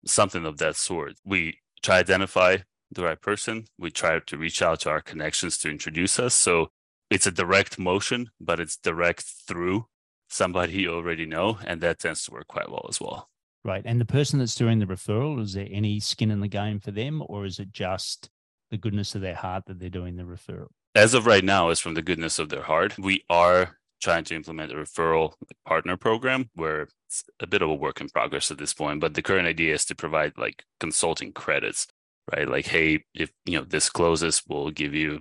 something 0.06 0.46
of 0.46 0.58
that 0.58 0.76
sort. 0.76 1.16
We 1.26 1.60
try 1.82 1.96
to 1.96 2.00
identify 2.02 2.58
the 2.92 3.04
right 3.04 3.22
person. 3.22 3.66
We 3.78 3.92
try 3.92 4.20
to 4.20 4.38
reach 4.38 4.62
out 4.62 4.82
to 4.82 4.90
our 4.90 5.02
connections 5.02 5.58
to 5.60 5.70
introduce 5.70 6.20
us. 6.20 6.34
So 6.34 6.70
it's 7.10 7.28
a 7.28 7.32
direct 7.32 7.78
motion, 7.78 8.30
but 8.40 8.60
it's 8.60 8.78
direct 8.78 9.24
through 9.24 9.86
somebody 10.30 10.74
you 10.74 10.94
already 10.94 11.26
know. 11.26 11.60
And 11.66 11.82
that 11.82 12.00
tends 12.00 12.24
to 12.26 12.32
work 12.32 12.48
quite 12.48 12.70
well 12.70 12.86
as 12.90 13.00
well. 13.00 13.30
Right. 13.68 13.84
And 13.84 14.00
the 14.00 14.06
person 14.06 14.40
that's 14.40 14.56
doing 14.56 14.80
the 14.80 14.86
referral, 14.86 15.42
is 15.42 15.52
there 15.52 15.68
any 15.70 16.00
skin 16.00 16.32
in 16.32 16.40
the 16.40 16.48
game 16.48 16.80
for 16.80 16.92
them, 16.92 17.22
or 17.26 17.46
is 17.46 17.60
it 17.60 17.74
just 17.74 18.30
the 18.72 18.78
goodness 18.78 19.14
of 19.14 19.20
their 19.20 19.36
heart 19.36 19.66
that 19.66 19.78
they're 19.78 19.90
doing 19.90 20.16
the 20.16 20.24
referral? 20.24 20.70
As 20.96 21.14
of 21.14 21.26
right 21.26 21.44
now, 21.44 21.70
it's 21.70 21.82
from 21.82 21.94
the 21.94 22.02
goodness 22.02 22.40
of 22.40 22.48
their 22.48 22.62
heart. 22.62 22.98
We 22.98 23.26
are 23.30 23.78
trying 24.02 24.24
to 24.24 24.36
implement 24.36 24.72
a 24.72 24.76
referral 24.76 25.34
partner 25.66 25.98
program 25.98 26.50
where 26.56 26.88
it's 27.08 27.26
a 27.42 27.48
bit 27.48 27.62
of 27.62 27.70
a 27.70 27.76
work 27.76 28.00
in 28.00 28.08
progress 28.08 28.50
at 28.52 28.58
this 28.58 28.74
point. 28.74 29.02
But 29.02 29.16
the 29.16 29.22
current 29.22 29.48
idea 29.48 29.74
is 29.74 29.84
to 29.86 29.96
provide 29.96 30.38
like 30.38 30.64
consulting 30.80 31.34
credits, 31.34 31.88
right? 32.34 32.48
Like, 32.48 32.68
hey, 32.68 33.04
if 33.14 33.32
you 33.46 33.58
know 33.58 33.66
this 33.66 33.90
closes, 33.90 34.44
we'll 34.48 34.72
give 34.72 34.94
you 34.94 35.20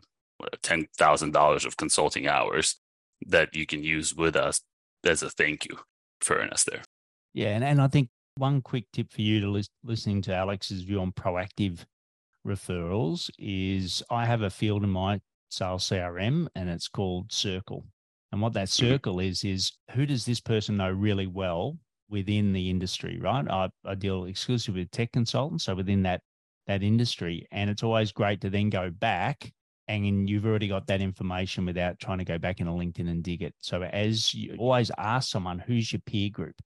ten 0.63 0.87
thousand 0.97 1.33
dollars 1.33 1.65
of 1.65 1.77
consulting 1.77 2.29
hours 2.29 2.77
that 3.27 3.57
you 3.57 3.67
can 3.67 3.83
use 3.83 4.15
with 4.15 4.37
us 4.37 4.61
as 5.05 5.25
a 5.25 5.31
thank 5.31 5.65
you 5.65 5.79
for 6.21 6.41
us 6.43 6.63
there. 6.63 6.83
Yeah, 7.35 7.49
and, 7.49 7.65
and 7.65 7.83
I 7.83 7.89
think 7.89 8.09
one 8.37 8.63
quick 8.63 8.85
tip 8.93 9.13
for 9.13 9.23
you 9.23 9.41
to 9.41 9.49
lis- 9.49 9.69
listening 9.85 10.23
to 10.23 10.35
Alex's 10.35 10.83
view 10.83 11.01
on 11.01 11.13
proactive 11.13 11.85
referrals 12.47 13.31
is 13.39 14.03
I 14.11 14.27
have 14.27 14.43
a 14.43 14.51
field 14.51 14.85
in 14.85 14.91
my 14.91 15.21
sales 15.49 15.89
CRM 15.89 16.49
and 16.55 16.69
it's 16.69 16.89
called 16.89 17.33
Circle. 17.33 17.85
And 18.33 18.41
what 18.41 18.53
that 18.55 18.69
mm-hmm. 18.69 18.89
circle 18.89 19.21
is, 19.21 19.45
is 19.45 19.73
who 19.93 20.07
does 20.07 20.25
this 20.25 20.41
person 20.41 20.77
know 20.77 20.91
really 20.91 21.27
well 21.27 21.79
within 22.09 22.53
the 22.53 22.71
industry, 22.71 23.19
right? 23.21 23.49
I, 23.49 23.69
I 23.85 23.95
deal 23.95 24.25
exclusively 24.25 24.83
with 24.83 24.91
tech 24.91 25.13
consultants. 25.13 25.65
So 25.65 25.75
within 25.75 26.03
that 26.03 26.21
that 26.67 26.83
industry. 26.83 27.47
And 27.51 27.71
it's 27.71 27.83
always 27.83 28.13
great 28.13 28.41
to 28.43 28.51
then 28.51 28.71
go 28.71 28.91
back 28.91 29.53
and 29.89 30.29
you've 30.29 30.47
already 30.47 30.69
got 30.69 30.87
that 30.89 31.01
information 31.01 31.65
without 31.65 31.99
trying 32.01 32.19
to 32.19 32.25
go 32.25 32.39
back 32.39 32.61
in 32.61 32.67
a 32.67 32.73
LinkedIn 32.73 33.09
and 33.09 33.23
dig 33.23 33.43
it. 33.43 33.55
So 33.61 33.83
as 33.83 34.35
you 34.35 34.57
always 34.59 34.91
ask 34.99 35.31
someone, 35.31 35.61
who's 35.61 35.93
your 35.93 36.03
peer 36.07 36.29
group? 36.29 36.57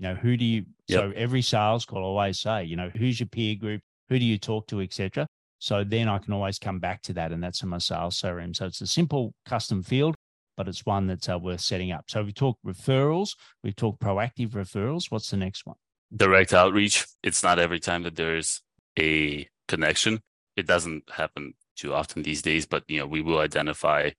You 0.00 0.08
know, 0.08 0.14
who 0.14 0.38
do 0.38 0.46
you 0.46 0.64
yep. 0.88 0.98
so 0.98 1.12
every 1.14 1.42
sales 1.42 1.84
call 1.84 2.02
always 2.02 2.40
say, 2.40 2.64
you 2.64 2.74
know, 2.74 2.90
who's 2.96 3.20
your 3.20 3.28
peer 3.28 3.54
group? 3.54 3.82
Who 4.08 4.18
do 4.18 4.24
you 4.24 4.38
talk 4.38 4.66
to, 4.68 4.80
etc. 4.80 5.26
So 5.58 5.84
then 5.84 6.08
I 6.08 6.16
can 6.16 6.32
always 6.32 6.58
come 6.58 6.78
back 6.78 7.02
to 7.02 7.12
that, 7.12 7.32
and 7.32 7.44
that's 7.44 7.62
in 7.62 7.68
my 7.68 7.78
sales 7.78 8.18
CRM. 8.18 8.56
So 8.56 8.64
it's 8.64 8.80
a 8.80 8.86
simple 8.86 9.34
custom 9.44 9.82
field, 9.82 10.16
but 10.56 10.68
it's 10.68 10.86
one 10.86 11.06
that's 11.06 11.28
uh, 11.28 11.38
worth 11.38 11.60
setting 11.60 11.92
up. 11.92 12.06
So 12.08 12.24
we 12.24 12.32
talk 12.32 12.58
referrals, 12.66 13.36
we 13.62 13.72
talk 13.72 14.00
proactive 14.00 14.52
referrals. 14.52 15.10
What's 15.10 15.30
the 15.30 15.36
next 15.36 15.66
one? 15.66 15.76
Direct 16.16 16.54
outreach. 16.54 17.06
It's 17.22 17.42
not 17.42 17.58
every 17.58 17.78
time 17.78 18.04
that 18.04 18.16
there's 18.16 18.62
a 18.98 19.46
connection. 19.68 20.20
It 20.56 20.66
doesn't 20.66 21.10
happen 21.10 21.52
too 21.76 21.92
often 21.92 22.22
these 22.22 22.40
days, 22.40 22.64
but 22.64 22.84
you 22.88 23.00
know, 23.00 23.06
we 23.06 23.20
will 23.20 23.38
identify 23.38 24.10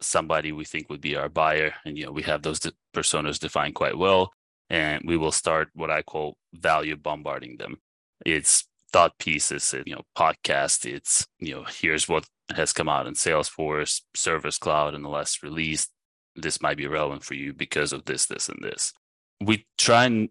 somebody 0.00 0.50
we 0.50 0.64
think 0.64 0.90
would 0.90 1.00
be 1.00 1.14
our 1.14 1.28
buyer, 1.28 1.74
and 1.84 1.96
you 1.96 2.06
know, 2.06 2.12
we 2.12 2.22
have 2.22 2.42
those 2.42 2.60
personas 2.92 3.38
defined 3.38 3.76
quite 3.76 3.96
well, 3.96 4.32
and 4.70 5.02
we 5.04 5.16
will 5.16 5.32
start 5.32 5.68
what 5.74 5.90
I 5.90 6.02
call 6.02 6.36
value 6.52 6.96
bombarding 6.96 7.56
them. 7.56 7.78
It's 8.24 8.64
thought 8.92 9.18
pieces, 9.18 9.74
you 9.86 9.94
know, 9.94 10.02
podcast. 10.16 10.84
It's 10.86 11.26
you 11.38 11.54
know, 11.54 11.64
here's 11.64 12.08
what 12.08 12.26
has 12.54 12.72
come 12.72 12.88
out 12.88 13.06
in 13.06 13.14
Salesforce, 13.14 14.02
Service 14.14 14.58
Cloud, 14.58 14.94
in 14.94 15.02
the 15.02 15.08
last 15.08 15.42
release. 15.42 15.88
This 16.34 16.62
might 16.62 16.76
be 16.76 16.86
relevant 16.86 17.24
for 17.24 17.34
you 17.34 17.52
because 17.52 17.92
of 17.92 18.04
this, 18.04 18.26
this, 18.26 18.48
and 18.48 18.62
this. 18.62 18.92
We 19.40 19.66
try 19.76 20.06
and 20.06 20.28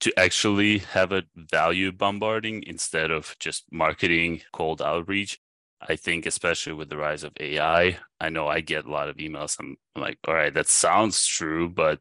to 0.00 0.12
actually 0.18 0.78
have 0.78 1.12
a 1.12 1.22
value 1.34 1.92
bombarding 1.92 2.62
instead 2.66 3.10
of 3.10 3.36
just 3.40 3.64
marketing 3.72 4.42
cold 4.52 4.82
outreach. 4.82 5.38
I 5.86 5.96
think, 5.96 6.24
especially 6.24 6.72
with 6.72 6.88
the 6.88 6.96
rise 6.96 7.24
of 7.24 7.32
AI, 7.38 7.98
I 8.20 8.28
know 8.30 8.48
I 8.48 8.60
get 8.60 8.86
a 8.86 8.90
lot 8.90 9.08
of 9.08 9.16
emails. 9.16 9.56
I'm 9.60 9.76
like, 9.94 10.18
all 10.26 10.34
right, 10.34 10.52
that 10.54 10.68
sounds 10.68 11.26
true, 11.26 11.68
but 11.68 12.00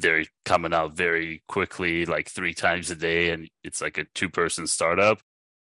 they're 0.00 0.24
coming 0.44 0.74
out 0.74 0.96
very 0.96 1.42
quickly, 1.48 2.04
like 2.06 2.28
three 2.28 2.54
times 2.54 2.90
a 2.90 2.96
day, 2.96 3.30
and 3.30 3.48
it's 3.64 3.80
like 3.80 3.98
a 3.98 4.06
two 4.14 4.28
person 4.28 4.66
startup. 4.66 5.20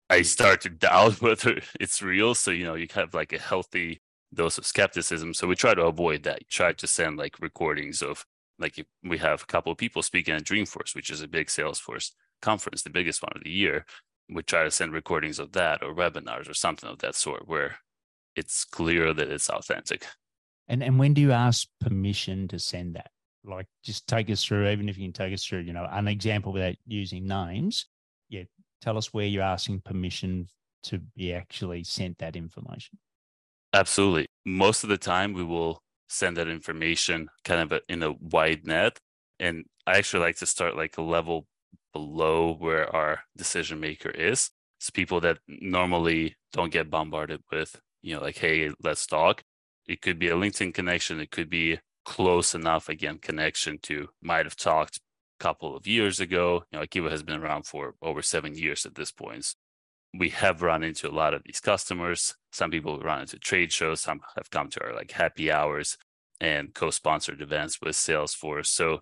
I 0.10 0.18
mm-hmm. 0.18 0.24
start 0.24 0.62
to 0.62 0.70
doubt 0.70 1.22
whether 1.22 1.62
it's 1.80 2.02
real. 2.02 2.36
So, 2.36 2.52
you 2.52 2.66
know, 2.66 2.76
you 2.76 2.88
have 2.94 3.14
like 3.14 3.34
a 3.34 3.40
healthy 3.40 4.02
dose 4.34 4.58
of 4.58 4.66
skepticism. 4.66 5.34
So 5.34 5.48
we 5.48 5.56
try 5.56 5.74
to 5.74 5.86
avoid 5.86 6.24
that. 6.24 6.42
You 6.42 6.48
try 6.50 6.74
to 6.74 6.88
send 6.88 7.18
like 7.18 7.40
recordings 7.40 8.02
of 8.02 8.26
like 8.60 8.86
we 9.04 9.18
have 9.20 9.44
a 9.44 9.46
couple 9.46 9.72
of 9.72 9.78
people 9.78 10.02
speaking 10.02 10.36
at 10.36 10.44
Dreamforce, 10.44 10.96
which 10.96 11.10
is 11.10 11.22
a 11.22 11.28
big 11.28 11.48
Salesforce 11.48 12.12
conference, 12.42 12.84
the 12.84 12.90
biggest 12.90 13.22
one 13.22 13.34
of 13.36 13.44
the 13.44 13.52
year. 13.52 13.86
We 14.30 14.44
try 14.44 14.64
to 14.64 14.72
send 14.72 14.92
recordings 14.92 15.40
of 15.40 15.54
that 15.54 15.82
or 15.82 15.96
webinars 15.96 16.50
or 16.50 16.54
something 16.54 16.90
of 16.90 17.00
that 17.00 17.16
sort 17.16 17.48
where 17.48 17.78
it's 18.36 18.66
clear 18.66 19.14
that 19.14 19.30
it's 19.30 19.50
authentic. 19.50 20.06
And 20.68 20.84
and 20.84 21.00
when 21.00 21.14
do 21.14 21.22
you 21.22 21.32
ask 21.32 21.68
permission 21.80 22.48
to 22.50 22.60
send 22.60 22.96
that? 22.96 23.12
Like 23.48 23.68
just 23.84 24.08
take 24.08 24.30
us 24.30 24.44
through, 24.44 24.68
even 24.70 24.90
if 24.90 24.98
you 24.98 25.06
can 25.06 25.14
take 25.14 25.34
us 25.34 25.46
through, 25.46 25.60
you 25.60 25.74
know, 25.74 25.88
an 25.90 26.08
example 26.08 26.52
without 26.52 26.76
using 26.86 27.26
names. 27.26 27.86
Yeah, 28.30 28.44
tell 28.82 28.98
us 28.98 29.14
where 29.14 29.26
you're 29.26 29.44
asking 29.44 29.82
permission 29.82 30.48
to 30.84 31.00
be 31.16 31.34
actually 31.34 31.84
sent 31.84 32.18
that 32.20 32.36
information. 32.36 32.98
Absolutely. 33.74 34.28
Most 34.46 34.84
of 34.84 34.90
the 34.90 34.98
time 34.98 35.34
we 35.34 35.44
will 35.44 35.82
send 36.10 36.38
that 36.38 36.48
information 36.48 37.30
kind 37.44 37.72
of 37.72 37.82
in 37.90 38.04
a 38.04 38.14
wide 38.14 38.66
net. 38.66 38.98
And 39.40 39.66
I 39.86 39.98
actually 39.98 40.22
like 40.22 40.38
to 40.38 40.46
start 40.46 40.76
like 40.76 40.98
a 40.98 41.02
level 41.02 41.48
below 41.94 42.54
where 42.54 42.94
our 42.96 43.22
decision 43.36 43.80
maker 43.80 44.10
is. 44.10 44.52
So 44.80 44.92
people 44.94 45.20
that 45.22 45.40
normally 45.48 46.36
don't 46.54 46.72
get 46.72 46.90
bombarded 46.90 47.42
with, 47.52 47.80
you 48.02 48.16
know, 48.16 48.22
like, 48.22 48.38
hey, 48.38 48.72
let's 48.82 49.06
talk. 49.06 49.44
It 49.88 50.02
could 50.02 50.20
be 50.20 50.30
a 50.30 50.36
LinkedIn 50.36 50.74
connection. 50.74 51.20
It 51.20 51.32
could 51.32 51.50
be 51.50 51.80
close 52.08 52.56
enough, 52.56 52.88
again, 52.88 53.18
connection 53.18 53.78
to 53.80 54.08
might 54.22 54.46
have 54.46 54.56
talked 54.56 54.98
a 54.98 55.44
couple 55.44 55.76
of 55.76 55.86
years 55.86 56.22
ago. 56.22 56.64
You 56.72 56.80
know, 56.80 56.86
Aquiva 56.86 57.12
has 57.12 57.22
been 57.22 57.44
around 57.44 57.68
for 57.68 57.96
over 58.02 58.22
seven 58.22 58.56
years 58.56 58.86
at 58.86 58.96
this 58.96 59.12
point. 59.12 59.54
We 60.18 60.30
have 60.30 60.62
run 60.62 60.84
into 60.84 61.10
a 61.10 61.12
lot 61.12 61.34
of 61.34 61.44
these 61.44 61.60
customers. 61.60 62.36
Some 62.54 62.72
people 62.72 62.98
run 63.02 63.22
into 63.22 63.38
trade 63.38 63.74
shows. 63.74 64.00
Some 64.00 64.22
have 64.38 64.50
come 64.50 64.70
to 64.70 64.84
our 64.86 64.96
like 64.96 65.12
happy 65.12 65.52
hours 65.52 65.98
and 66.40 66.74
co-sponsored 66.74 67.42
events 67.42 67.82
with 67.82 67.98
Salesforce. 67.98 68.68
So 68.68 69.02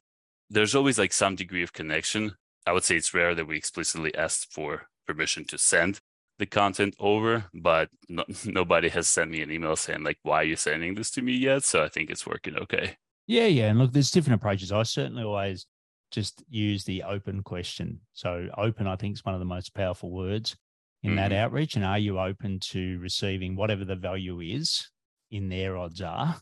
there's 0.50 0.74
always 0.74 0.98
like 0.98 1.14
some 1.14 1.36
degree 1.36 1.62
of 1.62 1.74
connection. 1.74 2.32
I 2.66 2.72
would 2.72 2.84
say 2.84 2.96
it's 2.96 3.14
rare 3.14 3.36
that 3.36 3.48
we 3.48 3.56
explicitly 3.56 4.16
ask 4.16 4.50
for 4.52 4.88
permission 5.06 5.46
to 5.46 5.60
send 5.60 6.00
the 6.38 6.46
content 6.46 6.96
over, 7.00 7.46
but 7.54 7.90
no, 8.10 8.26
nobody 8.46 8.90
has 8.90 9.08
sent 9.08 9.32
me 9.32 9.42
an 9.42 9.52
email 9.52 9.76
saying 9.76 10.04
like, 10.04 10.20
"Why 10.24 10.38
are 10.38 10.44
you 10.44 10.56
sending 10.56 10.96
this 10.96 11.12
to 11.12 11.22
me 11.22 11.34
yet?" 11.34 11.64
So 11.64 11.84
I 11.84 11.90
think 11.90 12.10
it's 12.10 12.28
working 12.28 12.56
okay. 12.58 12.98
Yeah, 13.28 13.48
yeah, 13.48 13.70
and 13.70 13.80
look, 13.80 13.92
there's 13.92 14.12
different 14.12 14.40
approaches. 14.42 14.72
I 14.72 14.84
certainly 14.84 15.24
always 15.24 15.66
just 16.12 16.44
use 16.48 16.84
the 16.84 17.04
open 17.04 17.44
question. 17.44 18.00
So 18.14 18.48
open, 18.58 18.88
I 18.88 18.96
think, 18.96 19.16
is 19.16 19.26
one 19.26 19.34
of 19.34 19.40
the 19.40 19.46
most 19.46 19.74
powerful 19.74 20.12
words 20.12 20.56
in 21.04 21.12
mm-hmm. 21.12 21.18
that 21.18 21.34
outreach. 21.34 21.76
And 21.76 21.84
are 21.84 22.00
you 22.00 22.20
open 22.20 22.60
to 22.72 23.00
receiving 23.00 23.56
whatever 23.56 23.84
the 23.84 23.96
value 23.96 24.40
is 24.42 24.90
in 25.32 25.50
their 25.50 25.78
odds 25.78 26.02
are? 26.02 26.38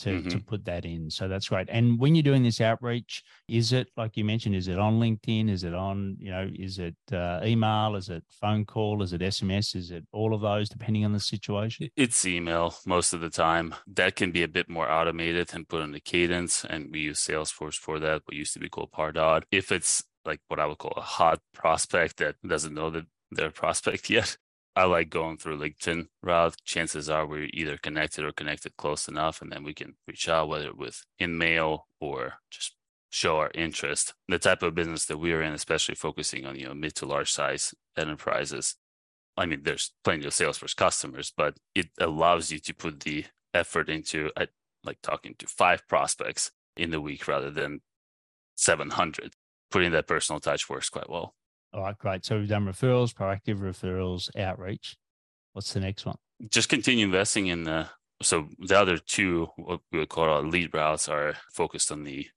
To, 0.00 0.10
mm-hmm. 0.10 0.28
to 0.28 0.40
put 0.40 0.64
that 0.64 0.84
in. 0.84 1.10
So 1.10 1.28
that's 1.28 1.48
great. 1.48 1.68
And 1.70 1.98
when 1.98 2.14
you're 2.14 2.22
doing 2.22 2.42
this 2.42 2.60
outreach, 2.60 3.22
is 3.48 3.72
it 3.72 3.88
like 3.96 4.16
you 4.16 4.24
mentioned? 4.24 4.54
Is 4.54 4.68
it 4.68 4.78
on 4.78 5.00
LinkedIn? 5.00 5.50
Is 5.50 5.64
it 5.64 5.74
on 5.74 6.16
you 6.18 6.30
know? 6.30 6.50
Is 6.54 6.78
it 6.78 6.96
uh, 7.12 7.40
email? 7.44 7.96
Is 7.96 8.08
it 8.08 8.24
phone 8.30 8.64
call? 8.64 9.02
Is 9.02 9.12
it 9.12 9.20
SMS? 9.20 9.76
Is 9.76 9.90
it 9.90 10.04
all 10.12 10.34
of 10.34 10.40
those 10.40 10.68
depending 10.68 11.04
on 11.04 11.12
the 11.12 11.20
situation? 11.20 11.90
It's 11.96 12.24
email 12.26 12.74
most 12.86 13.12
of 13.12 13.20
the 13.20 13.30
time. 13.30 13.74
That 13.86 14.16
can 14.16 14.32
be 14.32 14.42
a 14.42 14.48
bit 14.48 14.68
more 14.68 14.90
automated 14.90 15.52
and 15.54 15.68
put 15.68 15.82
in 15.82 15.94
a 15.94 16.00
cadence, 16.00 16.64
and 16.64 16.90
we 16.90 17.00
use 17.00 17.20
Salesforce 17.20 17.76
for 17.76 17.98
that. 18.00 18.22
What 18.24 18.36
used 18.36 18.54
to 18.54 18.60
be 18.60 18.68
called 18.68 18.92
Pardot. 18.92 19.44
If 19.50 19.72
it's 19.72 20.04
like 20.24 20.40
what 20.48 20.60
I 20.60 20.66
would 20.66 20.78
call 20.78 20.94
a 20.96 21.02
hot 21.02 21.40
prospect 21.52 22.16
that 22.18 22.36
doesn't 22.46 22.74
know 22.74 22.90
that 22.90 23.04
they're 23.30 23.48
a 23.48 23.52
prospect 23.52 24.10
yet, 24.18 24.36
I 24.76 24.84
like 24.84 25.08
going 25.08 25.36
through 25.36 25.58
LinkedIn 25.58 26.08
route. 26.22 26.56
Chances 26.64 27.08
are 27.08 27.26
we're 27.26 27.48
either 27.52 27.76
connected 27.76 28.24
or 28.24 28.32
connected 28.32 28.76
close 28.76 29.06
enough, 29.06 29.40
and 29.40 29.52
then 29.52 29.62
we 29.62 29.72
can 29.72 29.94
reach 30.08 30.28
out, 30.28 30.48
whether 30.48 30.72
with 30.74 31.04
in 31.18 31.38
mail 31.38 31.86
or 32.00 32.34
just 32.50 32.74
show 33.10 33.38
our 33.38 33.52
interest. 33.54 34.14
The 34.28 34.40
type 34.40 34.62
of 34.62 34.74
business 34.74 35.04
that 35.06 35.18
we're 35.18 35.42
in, 35.42 35.52
especially 35.52 35.94
focusing 35.94 36.44
on 36.44 36.56
you 36.56 36.66
know 36.66 36.74
mid 36.74 36.96
to 36.96 37.06
large 37.06 37.30
size 37.30 37.72
enterprises, 37.96 38.76
I 39.36 39.46
mean, 39.46 39.62
there's 39.62 39.92
plenty 40.02 40.26
of 40.26 40.32
Salesforce 40.32 40.76
customers, 40.76 41.32
but 41.36 41.56
it 41.74 41.90
allows 41.98 42.50
you 42.50 42.58
to 42.60 42.74
put 42.74 43.00
the 43.00 43.26
effort 43.52 43.88
into 43.88 44.30
uh, 44.36 44.46
like 44.82 44.98
talking 45.02 45.34
to 45.38 45.46
five 45.46 45.86
prospects 45.88 46.50
in 46.76 46.90
the 46.90 47.00
week 47.00 47.26
rather 47.26 47.50
than 47.50 47.80
700. 48.56 49.34
Putting 49.70 49.92
that 49.92 50.06
personal 50.06 50.40
touch 50.40 50.68
works 50.68 50.88
quite 50.88 51.10
well. 51.10 51.34
All 51.74 51.82
right, 51.82 51.98
great. 51.98 52.24
So 52.24 52.38
we've 52.38 52.48
done 52.48 52.66
referrals, 52.66 53.12
proactive 53.12 53.58
referrals, 53.58 54.34
outreach. 54.38 54.96
What's 55.54 55.72
the 55.72 55.80
next 55.80 56.06
one? 56.06 56.16
Just 56.48 56.68
continue 56.68 57.04
investing 57.04 57.48
in 57.48 57.64
the. 57.64 57.88
So 58.22 58.48
the 58.60 58.78
other 58.78 58.96
two, 58.96 59.48
what 59.56 59.80
we 59.90 59.98
would 59.98 60.08
call 60.08 60.24
our 60.24 60.42
lead 60.42 60.72
routes, 60.72 61.08
are 61.08 61.34
focused 61.52 61.90
on 61.90 62.04
the, 62.04 62.28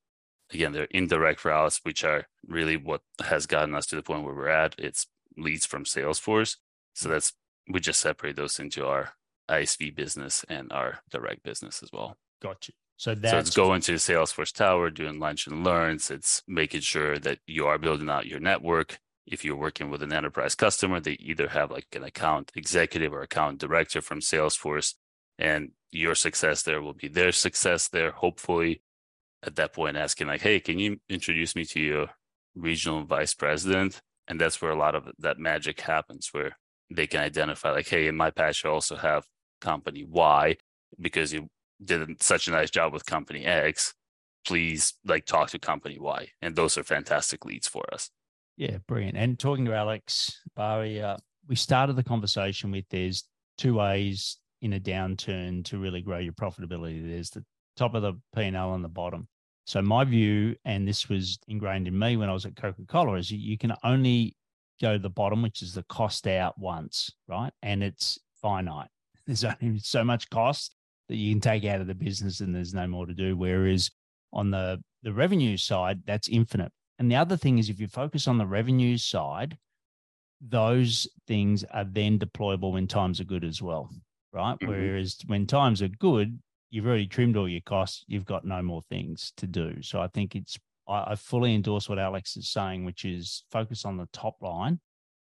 again, 0.51 0.74
they're 0.74 0.86
indirect 0.86 1.46
routes, 1.46 1.79
which 1.84 2.03
are 2.03 2.25
really 2.48 2.77
what 2.77 3.01
has 3.24 3.46
gotten 3.46 3.75
us 3.75 3.86
to 3.88 3.96
the 3.96 4.01
point 4.01 4.24
where 4.24 4.34
we're 4.34 4.50
at. 4.50 4.74
It's 4.79 5.06
leads 5.38 5.67
from 5.67 5.86
Salesforce. 5.86 6.58
So 6.96 7.08
mm. 7.08 7.12
that's 7.12 7.34
we 7.70 7.79
just 7.79 8.01
separate 8.01 8.38
those 8.38 8.60
into 8.60 8.88
our 8.88 9.13
ISV 9.50 9.96
business 9.96 10.44
and 10.50 10.72
our 10.72 11.00
direct 11.12 11.44
business 11.44 11.84
as 11.84 11.91
well. 11.94 12.17
Got 12.41 12.67
you. 12.67 12.74
So 12.98 13.13
that's 13.13 13.32
so 13.32 13.38
it's 13.38 13.56
going 13.56 13.82
to 13.82 13.94
Salesforce 13.94 14.51
Tower, 14.51 14.89
doing 14.89 15.20
lunch 15.20 15.46
and 15.46 15.63
learns. 15.63 16.10
It's 16.10 16.41
making 16.48 16.82
sure 16.82 17.20
that 17.20 17.38
you 17.46 17.67
are 17.67 17.77
building 17.77 18.10
out 18.10 18.25
your 18.25 18.39
network. 18.39 18.98
If 19.27 19.43
you're 19.43 19.55
working 19.57 19.89
with 19.89 20.01
an 20.01 20.13
enterprise 20.13 20.55
customer, 20.55 21.00
they 21.00 21.17
either 21.19 21.50
have 21.50 21.69
like 21.72 21.88
an 21.93 22.03
account 22.03 22.51
executive 22.55 23.13
or 23.13 23.22
account 23.22 23.60
director 23.60 24.01
from 24.01 24.19
Salesforce, 24.22 24.96
and 25.38 25.72
your 25.91 26.15
success 26.15 26.63
there 26.63 26.81
will 26.81 26.93
be 26.93 27.07
their 27.07 27.31
success 27.31 27.88
there. 27.89 28.12
Hopefully, 28.12 28.81
at 29.43 29.55
that 29.57 29.74
point, 29.74 29.98
asking 29.98 30.27
like, 30.27 30.41
"Hey, 30.41 30.60
can 30.60 30.79
you 30.79 30.98
introduce 31.10 31.55
me 31.55 31.65
to 31.65 31.79
your 31.79 32.07
regional 32.55 33.03
vice 33.03 33.34
president?" 33.34 34.01
And 34.27 34.39
that's 34.41 34.62
where 34.62 34.72
a 34.72 34.77
lot 34.77 34.96
of 34.96 35.10
that 35.19 35.39
magic 35.39 35.81
happens, 35.81 36.29
where 36.34 36.57
they 36.89 37.07
can 37.07 37.22
identify 37.22 37.72
like, 37.72 37.88
hey, 37.88 38.07
in 38.07 38.15
my 38.15 38.31
patch, 38.31 38.65
I 38.65 38.69
also 38.69 38.96
have 38.96 39.25
company 39.62 40.03
Y 40.03 40.57
because 41.00 41.34
you 41.34 41.48
did 41.84 42.22
such 42.22 42.48
a 42.48 42.51
nice 42.51 42.69
job 42.69 42.93
with 42.93 43.05
company 43.05 43.46
X. 43.46 43.93
Please 44.46 44.93
like 45.05 45.25
talk 45.25 45.50
to 45.50 45.60
company 45.60 45.98
Y. 46.00 46.29
And 46.41 46.55
those 46.55 46.77
are 46.77 46.84
fantastic 46.84 47.46
leads 47.46 47.67
for 47.67 47.84
us. 47.93 48.10
Yeah, 48.58 48.78
brilliant. 48.88 49.18
And 49.18 49.38
talking 49.38 49.66
to 49.66 49.76
Alex 49.76 50.42
Barry, 50.56 51.00
uh, 51.02 51.18
we 51.48 51.56
started 51.56 51.96
the 51.96 52.04
conversation 52.04 52.72
with 52.72 52.86
there's 52.90 53.24
two 53.58 53.76
ways 53.76 54.38
in 54.62 54.74
a 54.74 54.80
downturn 54.80 55.64
to 55.66 55.78
really 55.78 56.02
grow 56.02 56.18
your 56.18 56.34
profitability. 56.34 57.08
There's 57.08 57.30
the 57.30 57.46
top 57.78 57.94
of 57.94 58.02
the 58.02 58.14
P&L 58.36 58.74
and 58.74 58.84
the 58.84 58.90
bottom. 58.90 59.28
So 59.66 59.82
my 59.82 60.04
view, 60.06 60.56
and 60.66 60.88
this 60.88 61.08
was 61.08 61.38
ingrained 61.48 61.88
in 61.88 61.98
me 61.98 62.18
when 62.18 62.30
I 62.30 62.34
was 62.34 62.46
at 62.46 62.56
Coca-Cola, 62.56 63.18
is 63.18 63.30
you 63.30 63.58
can 63.58 63.74
only 63.84 64.36
go 64.82 64.94
to 64.94 65.00
the 65.00 65.10
bottom, 65.10 65.44
which 65.44 65.62
is 65.62 65.74
the 65.74 65.84
cost 65.84 66.26
out 66.26 66.58
once, 66.58 67.12
right? 67.28 67.52
And 67.62 67.84
it's 67.84 68.18
finite. 68.42 68.90
There's 69.28 69.44
only 69.44 69.80
so 69.80 70.04
much 70.04 70.30
cost 70.30 70.74
that 71.10 71.18
you 71.18 71.32
can 71.32 71.42
take 71.42 71.66
out 71.66 71.82
of 71.82 71.88
the 71.88 71.96
business 71.96 72.40
and 72.40 72.54
there's 72.54 72.74
no 72.74 72.86
more 72.88 73.06
to 73.06 73.14
do. 73.14 73.38
Whereas 73.38 73.90
on 74.34 74.52
the, 74.52 74.82
the 75.04 75.14
revenue 75.14 75.56
side, 75.56 76.02
that's 76.06 76.28
infinite. 76.28 76.72
And 77.00 77.12
the 77.12 77.16
other 77.16 77.38
thing 77.38 77.58
is 77.58 77.70
if 77.70 77.80
you 77.80 77.88
focus 77.88 78.27
on 78.27 78.38
the 78.38 78.48
revenue 78.48 78.98
side, 78.98 79.58
those 80.42 81.08
things 81.27 81.63
are 81.72 81.86
then 81.86 82.20
deployable 82.20 82.74
when 82.74 82.88
times 82.88 83.20
are 83.20 83.25
good 83.25 83.44
as 83.44 83.62
well, 83.62 83.89
right? 84.34 84.58
Mm-hmm. 84.60 84.68
Whereas 84.68 85.18
when 85.27 85.46
times 85.48 85.82
are 85.82 85.88
good, 85.88 86.39
you've 86.70 86.86
already 86.86 87.08
trimmed 87.08 87.38
all 87.38 87.48
your 87.48 87.62
costs, 87.62 88.04
you've 88.08 88.25
got 88.25 88.46
no 88.46 88.62
more 88.62 88.82
things 88.89 89.34
to 89.38 89.48
do. 89.48 89.82
So 89.82 90.01
I 90.01 90.08
think 90.08 90.36
it's 90.36 90.58
I, 90.88 91.12
I 91.12 91.16
fully 91.16 91.54
endorse 91.56 91.89
what 91.89 92.00
Alex 92.00 92.38
is 92.38 92.50
saying, 92.50 92.86
which 92.86 93.06
is 93.06 93.44
focus 93.51 93.86
on 93.86 93.98
the 93.98 94.08
top 94.13 94.42
line 94.42 94.80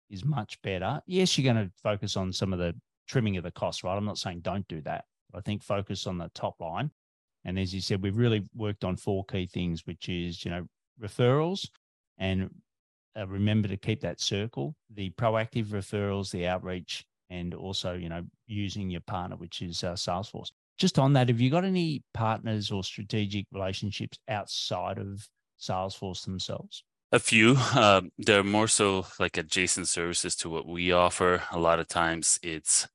is 0.09 0.23
much 0.23 0.61
better. 0.61 1.01
Yes, 1.05 1.37
you're 1.37 1.51
going 1.53 1.65
to 1.67 1.73
focus 1.81 2.15
on 2.15 2.31
some 2.31 2.53
of 2.53 2.59
the 2.59 2.75
trimming 3.07 3.37
of 3.37 3.43
the 3.43 3.51
costs, 3.51 3.83
right? 3.83 3.97
I'm 3.97 4.05
not 4.05 4.17
saying 4.17 4.41
don't 4.41 4.67
do 4.67 4.81
that. 4.81 5.05
I 5.35 5.41
think 5.41 5.63
focus 5.63 6.07
on 6.07 6.17
the 6.17 6.31
top 6.33 6.55
line. 6.59 6.91
And 7.45 7.59
as 7.59 7.73
you 7.73 7.81
said, 7.81 8.01
we've 8.01 8.17
really 8.17 8.47
worked 8.55 8.83
on 8.83 8.95
four 8.95 9.25
key 9.25 9.47
things, 9.47 9.85
which 9.85 10.09
is, 10.09 10.43
you 10.43 10.51
know, 10.51 10.67
referrals 11.01 11.67
and 12.17 12.49
uh, 13.17 13.27
remember 13.27 13.67
to 13.67 13.77
keep 13.77 14.01
that 14.01 14.21
circle, 14.21 14.75
the 14.93 15.09
proactive 15.11 15.67
referrals, 15.67 16.31
the 16.31 16.47
outreach, 16.47 17.05
and 17.29 17.53
also, 17.53 17.93
you 17.93 18.09
know, 18.09 18.23
using 18.45 18.89
your 18.89 19.01
partner, 19.01 19.35
which 19.35 19.61
is 19.61 19.83
uh, 19.83 19.93
Salesforce. 19.93 20.51
Just 20.77 20.99
on 20.99 21.13
that, 21.13 21.29
have 21.29 21.41
you 21.41 21.49
got 21.49 21.65
any 21.65 22.03
partners 22.13 22.71
or 22.71 22.83
strategic 22.83 23.45
relationships 23.51 24.19
outside 24.29 24.99
of 24.99 25.27
Salesforce 25.59 26.23
themselves? 26.23 26.83
A 27.11 27.19
few. 27.19 27.55
Um, 27.73 28.11
they're 28.17 28.43
more 28.43 28.67
so 28.67 29.07
like 29.19 29.37
adjacent 29.37 29.87
services 29.87 30.35
to 30.37 30.49
what 30.49 30.67
we 30.67 30.91
offer. 30.91 31.43
A 31.51 31.59
lot 31.59 31.79
of 31.79 31.87
times 31.87 32.39
it's 32.43 32.87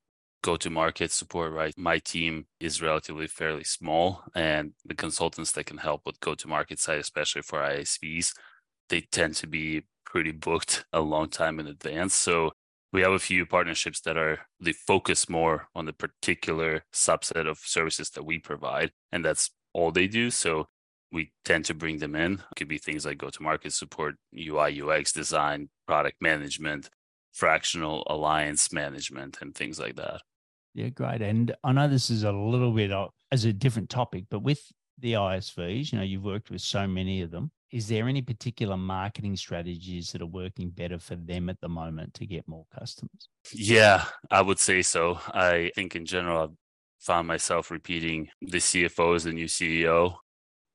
go 0.43 0.57
to 0.57 0.71
market 0.71 1.11
support, 1.13 1.53
right? 1.53 1.77
My 1.79 1.99
team 1.99 2.47
is 2.61 2.83
relatively 2.83 3.27
fairly 3.27 3.65
small, 3.65 4.25
and 4.35 4.73
the 4.85 4.95
consultants 4.95 5.53
that 5.53 5.67
can 5.67 5.79
help 5.79 6.03
with 6.05 6.21
go 6.21 6.35
to 6.35 6.49
market 6.49 6.79
side, 6.81 6.99
especially 6.99 7.43
for 7.43 7.61
ISVs, 7.61 8.35
they 8.89 9.01
tend 9.01 9.37
to 9.37 9.47
be 9.47 9.85
pretty 10.05 10.33
booked 10.33 10.85
a 10.93 11.01
long 11.01 11.29
time 11.29 11.59
in 11.59 11.67
advance. 11.67 12.15
So 12.15 12.53
we 12.93 13.01
have 13.01 13.13
a 13.13 13.19
few 13.19 13.47
partnerships 13.47 14.01
that 14.03 14.19
are 14.19 14.41
they 14.61 14.73
focus 14.73 15.29
more 15.29 15.69
on 15.75 15.87
the 15.87 15.93
particular 15.93 16.85
subset 16.93 17.49
of 17.49 17.59
services 17.59 18.11
that 18.11 18.25
we 18.25 18.39
provide, 18.39 18.93
and 19.11 19.25
that's 19.25 19.51
all 19.73 19.91
they 19.91 20.09
do. 20.09 20.31
So 20.31 20.69
we 21.11 21.33
tend 21.45 21.65
to 21.67 21.75
bring 21.75 21.99
them 21.99 22.15
in. 22.15 22.35
It 22.35 22.57
could 22.57 22.69
be 22.69 22.79
things 22.79 23.07
like 23.07 23.19
go 23.19 23.31
to 23.31 23.43
market 23.43 23.73
support, 23.73 24.17
UI, 24.37 24.83
UX 24.83 25.13
design, 25.13 25.69
product 25.87 26.21
management, 26.21 26.91
fractional 27.33 28.07
alliance 28.09 28.73
management, 28.73 29.39
and 29.41 29.55
things 29.55 29.79
like 29.79 29.97
that. 29.97 30.21
Yeah, 30.75 30.89
great. 30.89 31.23
And 31.23 31.55
I 31.63 31.73
know 31.73 31.89
this 31.89 32.11
is 32.11 32.23
a 32.23 32.33
little 32.33 32.73
bit 32.73 32.91
as 33.31 33.45
a 33.45 33.53
different 33.53 33.91
topic, 33.91 34.25
but 34.31 34.41
with 34.41 34.61
the 34.99 35.15
ISVs, 35.15 35.93
you 35.93 35.99
know, 35.99 36.05
you've 36.05 36.25
worked 36.25 36.51
with 36.51 36.61
so 36.61 36.87
many 36.87 37.23
of 37.23 37.31
them. 37.31 37.51
Is 37.71 37.89
there 37.89 38.07
any 38.07 38.21
particular 38.21 38.77
marketing 38.77 39.37
strategies 39.37 40.13
that 40.13 40.23
are 40.23 40.27
working 40.27 40.69
better 40.71 40.99
for 40.99 41.17
them 41.17 41.49
at 41.49 41.61
the 41.61 41.69
moment 41.69 42.13
to 42.15 42.27
get 42.27 42.47
more 42.47 42.67
customers? 42.79 43.29
Yeah, 43.53 44.05
I 44.31 44.43
would 44.43 44.59
say 44.59 44.83
so. 44.83 45.19
I 45.29 45.71
think 45.75 45.97
in 45.97 46.05
general, 46.05 46.43
I've 46.43 46.57
found 47.01 47.27
myself 47.27 47.71
repeating 47.71 48.29
the 48.43 48.59
CFO 48.59 49.17
is 49.17 49.25
the 49.25 49.33
new 49.33 49.47
CEO 49.47 50.17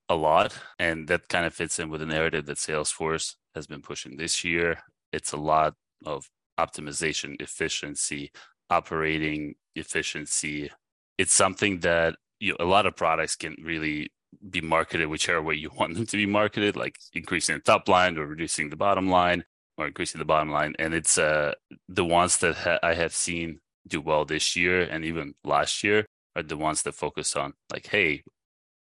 a 0.10 0.16
lot. 0.16 0.58
And 0.80 1.08
that 1.08 1.28
kind 1.30 1.46
of 1.46 1.54
fits 1.54 1.80
in 1.80 1.90
with 1.90 2.02
the 2.02 2.08
narrative 2.08 2.46
that 2.48 2.58
Salesforce 2.58 3.36
has 3.56 3.68
been 3.68 3.82
pushing 3.82 4.18
this 4.18 4.44
year. 4.44 4.80
It's 5.14 5.34
a 5.34 5.38
lot 5.38 5.74
of 6.06 6.30
optimization, 6.60 7.40
efficiency, 7.42 8.32
operating 8.70 9.56
efficiency. 9.76 10.72
It's 11.18 11.34
something 11.34 11.80
that 11.82 12.16
you 12.40 12.52
know, 12.52 12.58
a 12.60 12.66
lot 12.66 12.86
of 12.86 12.96
products 12.96 13.36
can 13.36 13.56
really 13.62 14.12
be 14.50 14.62
marketed 14.62 15.08
whichever 15.08 15.42
way 15.42 15.56
you 15.56 15.72
want 15.78 15.96
them 15.96 16.06
to 16.06 16.18
be 16.18 16.26
marketed, 16.26 16.76
like 16.76 16.98
increasing 17.14 17.56
the 17.56 17.62
top 17.62 17.88
line 17.88 18.18
or 18.18 18.26
reducing 18.26 18.70
the 18.70 18.76
bottom 18.76 19.10
line 19.10 19.44
or 19.78 19.88
increasing 19.88 20.20
the 20.20 20.26
bottom 20.26 20.50
line. 20.50 20.76
And 20.80 20.94
it's 20.94 21.18
uh, 21.18 21.54
the 21.88 22.06
ones 22.06 22.38
that 22.40 22.56
ha- 22.56 22.80
I 22.84 22.94
have 22.94 23.14
seen 23.14 23.60
do 23.88 24.02
well 24.02 24.26
this 24.26 24.56
year 24.56 24.82
and 24.82 25.06
even 25.06 25.34
last 25.44 25.84
year 25.84 26.06
are 26.36 26.44
the 26.44 26.58
ones 26.58 26.84
that 26.84 26.94
focus 26.94 27.36
on 27.36 27.54
like, 27.72 27.88
hey, 27.88 28.24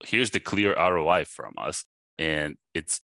here's 0.05 0.31
the 0.31 0.41
clear 0.41 0.75
ROI 0.75 1.25
from 1.25 1.55
us, 1.59 1.85
and 2.19 2.57
it's 2.75 3.01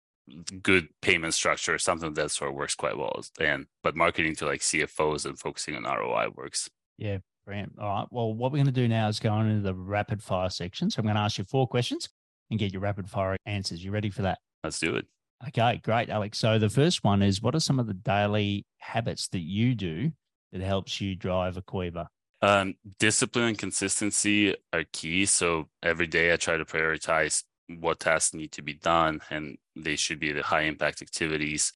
good 0.61 0.89
payment 1.01 1.33
structure, 1.33 1.77
something 1.77 2.13
that 2.13 2.31
sort 2.31 2.49
of 2.49 2.55
works 2.55 2.75
quite 2.75 2.97
well. 2.97 3.23
And 3.39 3.67
but 3.83 3.95
marketing 3.95 4.35
to 4.37 4.45
like 4.45 4.61
CFOs 4.61 5.25
and 5.25 5.37
focusing 5.37 5.75
on 5.75 5.83
ROI 5.83 6.29
works. 6.35 6.69
Yeah, 6.97 7.19
brilliant. 7.45 7.73
All 7.79 7.87
right. 7.87 8.07
Well, 8.11 8.33
what 8.33 8.51
we're 8.51 8.57
going 8.57 8.65
to 8.67 8.71
do 8.71 8.87
now 8.87 9.07
is 9.07 9.19
go 9.19 9.29
on 9.29 9.49
into 9.49 9.61
the 9.61 9.73
rapid 9.73 10.23
fire 10.23 10.49
section. 10.49 10.89
So 10.89 10.99
I'm 10.99 11.05
going 11.05 11.15
to 11.15 11.21
ask 11.21 11.37
you 11.37 11.43
four 11.43 11.67
questions 11.67 12.09
and 12.49 12.59
get 12.59 12.73
your 12.73 12.81
rapid 12.81 13.09
fire 13.09 13.37
answers. 13.45 13.83
You 13.83 13.91
ready 13.91 14.09
for 14.09 14.23
that? 14.23 14.39
Let's 14.63 14.79
do 14.79 14.95
it. 14.95 15.05
Okay, 15.47 15.81
great, 15.83 16.09
Alex. 16.09 16.39
So 16.39 16.57
the 16.57 16.69
first 16.69 17.03
one 17.03 17.21
is 17.21 17.41
what 17.41 17.55
are 17.55 17.59
some 17.59 17.79
of 17.79 17.87
the 17.87 17.93
daily 17.93 18.65
habits 18.77 19.27
that 19.29 19.39
you 19.39 19.75
do 19.75 20.11
that 20.51 20.61
helps 20.61 21.01
you 21.01 21.15
drive 21.15 21.55
Aquiva? 21.55 22.07
Um, 22.41 22.75
discipline 22.99 23.49
and 23.49 23.57
consistency 23.57 24.55
are 24.71 24.83
key. 24.93 25.25
So 25.25 25.67
every 25.83 26.07
day 26.07 26.31
I 26.31 26.37
try 26.37 26.57
to 26.57 26.65
prioritize 26.65 27.43
what 27.67 27.99
tasks 27.99 28.33
need 28.33 28.51
to 28.53 28.61
be 28.61 28.73
done, 28.73 29.21
and 29.29 29.57
they 29.75 29.95
should 29.95 30.19
be 30.19 30.31
the 30.31 30.43
high 30.43 30.61
impact 30.61 31.01
activities, 31.01 31.73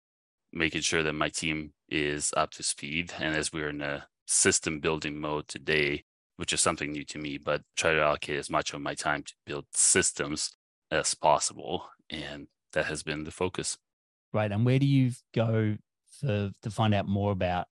making 0.53 0.81
sure 0.81 1.03
that 1.03 1.13
my 1.13 1.29
team 1.29 1.73
is 1.89 2.33
up 2.37 2.51
to 2.51 2.63
speed. 2.63 3.13
And 3.19 3.35
as 3.35 3.51
we're 3.51 3.69
in 3.69 3.81
a 3.81 4.07
system 4.25 4.79
building 4.79 5.19
mode 5.19 5.47
today, 5.47 6.03
which 6.37 6.53
is 6.53 6.61
something 6.61 6.91
new 6.91 7.03
to 7.05 7.17
me, 7.17 7.37
but 7.37 7.63
try 7.75 7.93
to 7.93 8.01
allocate 8.01 8.37
as 8.37 8.49
much 8.49 8.73
of 8.73 8.81
my 8.81 8.93
time 8.93 9.23
to 9.23 9.33
build 9.45 9.65
systems 9.73 10.51
as 10.91 11.13
possible. 11.13 11.89
And 12.09 12.47
that 12.73 12.85
has 12.85 13.03
been 13.03 13.23
the 13.23 13.31
focus. 13.31 13.77
Right. 14.31 14.51
And 14.51 14.65
where 14.65 14.79
do 14.79 14.85
you 14.85 15.11
go 15.33 15.77
for, 16.21 16.51
to 16.61 16.71
find 16.71 16.93
out 16.93 17.07
more 17.07 17.31
about 17.31 17.67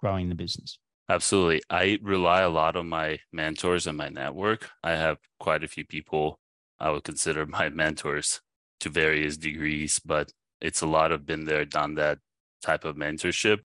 growing 0.00 0.28
the 0.28 0.34
business? 0.34 0.78
Absolutely. 1.08 1.62
I 1.70 1.98
rely 2.02 2.42
a 2.42 2.48
lot 2.48 2.76
on 2.76 2.88
my 2.88 3.20
mentors 3.32 3.86
and 3.86 3.96
my 3.96 4.08
network. 4.08 4.70
I 4.82 4.92
have 4.92 5.18
quite 5.38 5.64
a 5.64 5.68
few 5.68 5.84
people 5.84 6.39
I 6.80 6.90
would 6.90 7.04
consider 7.04 7.46
my 7.46 7.68
mentors 7.82 8.40
to 8.80 8.88
various 8.88 9.36
degrees, 9.36 10.00
but 10.04 10.32
it's 10.60 10.80
a 10.80 10.86
lot 10.86 11.12
of 11.12 11.26
been 11.26 11.44
there, 11.44 11.64
done 11.64 11.94
that 11.94 12.18
type 12.62 12.84
of 12.84 12.96
mentorship. 12.96 13.60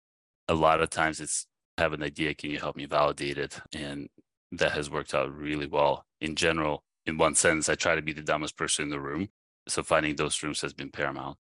A 0.48 0.54
lot 0.54 0.82
of 0.82 0.90
times 0.90 1.20
it's 1.20 1.48
have 1.78 1.94
an 1.94 2.04
idea. 2.04 2.34
Can 2.34 2.52
you 2.52 2.60
help 2.60 2.76
me 2.76 2.86
validate 2.86 3.38
it? 3.38 3.60
And 3.74 4.08
that 4.52 4.72
has 4.74 4.90
worked 4.90 5.14
out 5.14 5.36
really 5.36 5.68
well. 5.68 6.06
In 6.22 6.36
general, 6.36 6.84
in 7.06 7.18
one 7.18 7.36
sense, 7.36 7.70
I 7.70 7.76
try 7.76 7.96
to 7.96 8.02
be 8.02 8.14
the 8.14 8.22
dumbest 8.22 8.58
person 8.58 8.84
in 8.84 8.90
the 8.90 9.00
room. 9.00 9.30
So 9.68 9.84
finding 9.84 10.16
those 10.16 10.42
rooms 10.44 10.62
has 10.62 10.74
been 10.74 10.92
paramount. 10.92 11.38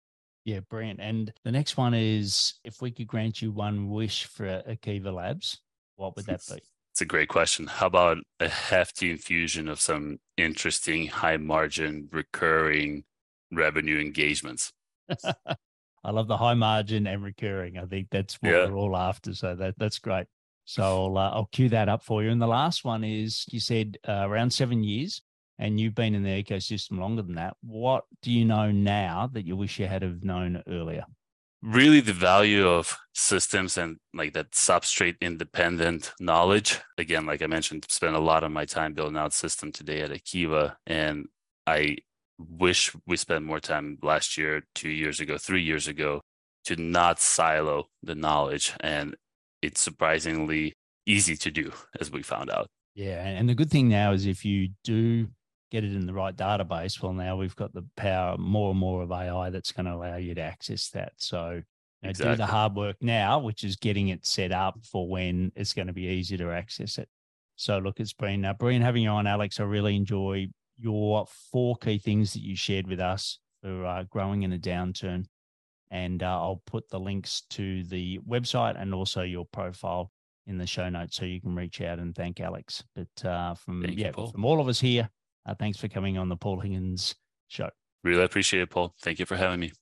Yeah, 0.44 0.60
brilliant. 0.60 1.00
And 1.00 1.32
the 1.44 1.52
next 1.52 1.76
one 1.76 1.94
is 1.94 2.54
if 2.64 2.80
we 2.80 2.90
could 2.90 3.06
grant 3.06 3.42
you 3.42 3.50
one 3.50 3.90
wish 3.90 4.24
for 4.24 4.62
Aquiva 4.68 5.12
Labs, 5.12 5.60
what 5.96 6.16
would 6.16 6.26
that 6.26 6.42
be? 6.48 6.60
It's 7.00 7.06
a 7.06 7.16
great 7.16 7.30
question. 7.30 7.66
How 7.66 7.86
about 7.86 8.18
a 8.40 8.48
hefty 8.50 9.10
infusion 9.10 9.68
of 9.68 9.80
some 9.80 10.18
interesting 10.36 11.06
high 11.06 11.38
margin 11.38 12.10
recurring 12.12 13.04
revenue 13.50 13.98
engagements? 13.98 14.70
I 15.24 16.10
love 16.10 16.28
the 16.28 16.36
high 16.36 16.52
margin 16.52 17.06
and 17.06 17.24
recurring. 17.24 17.78
I 17.78 17.86
think 17.86 18.08
that's 18.10 18.34
what 18.42 18.52
yeah. 18.52 18.66
we're 18.66 18.76
all 18.76 18.98
after. 18.98 19.32
So 19.32 19.54
that 19.54 19.76
that's 19.78 19.98
great. 19.98 20.26
So 20.66 21.06
I'll 21.06 21.16
uh, 21.16 21.30
I'll 21.30 21.48
cue 21.50 21.70
that 21.70 21.88
up 21.88 22.02
for 22.02 22.22
you. 22.22 22.28
And 22.28 22.42
the 22.42 22.46
last 22.46 22.84
one 22.84 23.02
is 23.02 23.46
you 23.48 23.60
said 23.60 23.96
uh, 24.06 24.26
around 24.28 24.52
seven 24.52 24.84
years, 24.84 25.22
and 25.58 25.80
you've 25.80 25.94
been 25.94 26.14
in 26.14 26.22
the 26.22 26.44
ecosystem 26.44 26.98
longer 26.98 27.22
than 27.22 27.36
that. 27.36 27.56
What 27.62 28.04
do 28.20 28.30
you 28.30 28.44
know 28.44 28.70
now 28.70 29.30
that 29.32 29.46
you 29.46 29.56
wish 29.56 29.78
you 29.78 29.86
had 29.86 30.02
have 30.02 30.22
known 30.22 30.62
earlier? 30.68 31.06
Really, 31.62 32.00
the 32.00 32.14
value 32.14 32.66
of 32.66 32.96
systems 33.14 33.76
and 33.76 33.98
like 34.14 34.32
that 34.32 34.52
substrate 34.52 35.20
independent 35.20 36.12
knowledge. 36.18 36.78
Again, 36.96 37.26
like 37.26 37.42
I 37.42 37.46
mentioned, 37.46 37.84
spent 37.88 38.16
a 38.16 38.20
lot 38.20 38.44
of 38.44 38.50
my 38.50 38.64
time 38.64 38.94
building 38.94 39.18
out 39.18 39.34
system 39.34 39.70
today 39.70 40.00
at 40.00 40.10
Aquiva, 40.10 40.76
and 40.86 41.26
I 41.66 41.98
wish 42.38 42.92
we 43.06 43.16
spent 43.18 43.44
more 43.44 43.60
time 43.60 43.98
last 44.02 44.38
year, 44.38 44.62
two 44.74 44.88
years 44.88 45.20
ago, 45.20 45.36
three 45.36 45.62
years 45.62 45.86
ago 45.86 46.22
to 46.64 46.76
not 46.76 47.20
silo 47.20 47.88
the 48.02 48.14
knowledge. 48.14 48.72
And 48.80 49.14
it's 49.60 49.80
surprisingly 49.80 50.74
easy 51.06 51.36
to 51.36 51.50
do, 51.50 51.72
as 52.00 52.10
we 52.10 52.22
found 52.22 52.50
out. 52.50 52.68
Yeah. 52.94 53.24
And 53.26 53.48
the 53.48 53.54
good 53.54 53.70
thing 53.70 53.88
now 53.88 54.12
is 54.12 54.26
if 54.26 54.44
you 54.44 54.70
do 54.82 55.28
get 55.70 55.84
it 55.84 55.94
in 55.94 56.06
the 56.06 56.12
right 56.12 56.36
database, 56.36 57.02
well, 57.02 57.12
now 57.12 57.36
we've 57.36 57.56
got 57.56 57.72
the 57.72 57.84
power 57.96 58.36
more 58.36 58.70
and 58.70 58.78
more 58.78 59.02
of 59.02 59.12
AI 59.12 59.50
that's 59.50 59.72
going 59.72 59.86
to 59.86 59.94
allow 59.94 60.16
you 60.16 60.34
to 60.34 60.40
access 60.40 60.88
that. 60.90 61.12
So 61.16 61.50
you 61.50 61.62
know, 62.02 62.10
exactly. 62.10 62.32
do 62.32 62.36
the 62.38 62.46
hard 62.46 62.74
work 62.74 62.96
now, 63.00 63.38
which 63.38 63.64
is 63.64 63.76
getting 63.76 64.08
it 64.08 64.26
set 64.26 64.52
up 64.52 64.78
for 64.84 65.08
when 65.08 65.52
it's 65.54 65.74
going 65.74 65.86
to 65.86 65.92
be 65.92 66.06
easy 66.06 66.36
to 66.36 66.50
access 66.50 66.98
it. 66.98 67.08
So 67.56 67.78
look, 67.78 68.00
it's 68.00 68.12
been 68.12 68.44
uh, 68.44 68.54
brilliant 68.54 68.84
having 68.84 69.02
you 69.02 69.10
on, 69.10 69.26
Alex. 69.26 69.60
I 69.60 69.64
really 69.64 69.94
enjoy 69.94 70.48
your 70.78 71.26
four 71.52 71.76
key 71.76 71.98
things 71.98 72.32
that 72.32 72.42
you 72.42 72.56
shared 72.56 72.86
with 72.86 73.00
us 73.00 73.38
for 73.62 73.84
uh, 73.84 74.04
growing 74.04 74.42
in 74.44 74.52
a 74.52 74.58
downturn. 74.58 75.26
And 75.90 76.22
uh, 76.22 76.40
I'll 76.40 76.62
put 76.66 76.88
the 76.88 77.00
links 77.00 77.42
to 77.50 77.82
the 77.84 78.18
website 78.20 78.80
and 78.80 78.94
also 78.94 79.22
your 79.22 79.44
profile 79.52 80.10
in 80.46 80.56
the 80.56 80.66
show 80.66 80.88
notes 80.88 81.16
so 81.16 81.24
you 81.24 81.40
can 81.40 81.54
reach 81.54 81.80
out 81.80 81.98
and 81.98 82.14
thank 82.14 82.40
Alex. 82.40 82.82
But 82.94 83.28
uh, 83.28 83.54
from 83.54 83.82
thank 83.82 83.98
yeah, 83.98 84.12
you, 84.16 84.30
from 84.30 84.44
all 84.44 84.60
of 84.60 84.68
us 84.68 84.80
here, 84.80 85.08
uh, 85.46 85.54
thanks 85.54 85.78
for 85.78 85.88
coming 85.88 86.18
on 86.18 86.28
the 86.28 86.36
Paul 86.36 86.60
Higgins 86.60 87.14
show. 87.48 87.70
Really 88.02 88.22
appreciate 88.22 88.62
it, 88.62 88.70
Paul. 88.70 88.94
Thank 89.02 89.18
you 89.18 89.26
for 89.26 89.36
having 89.36 89.60
me. 89.60 89.72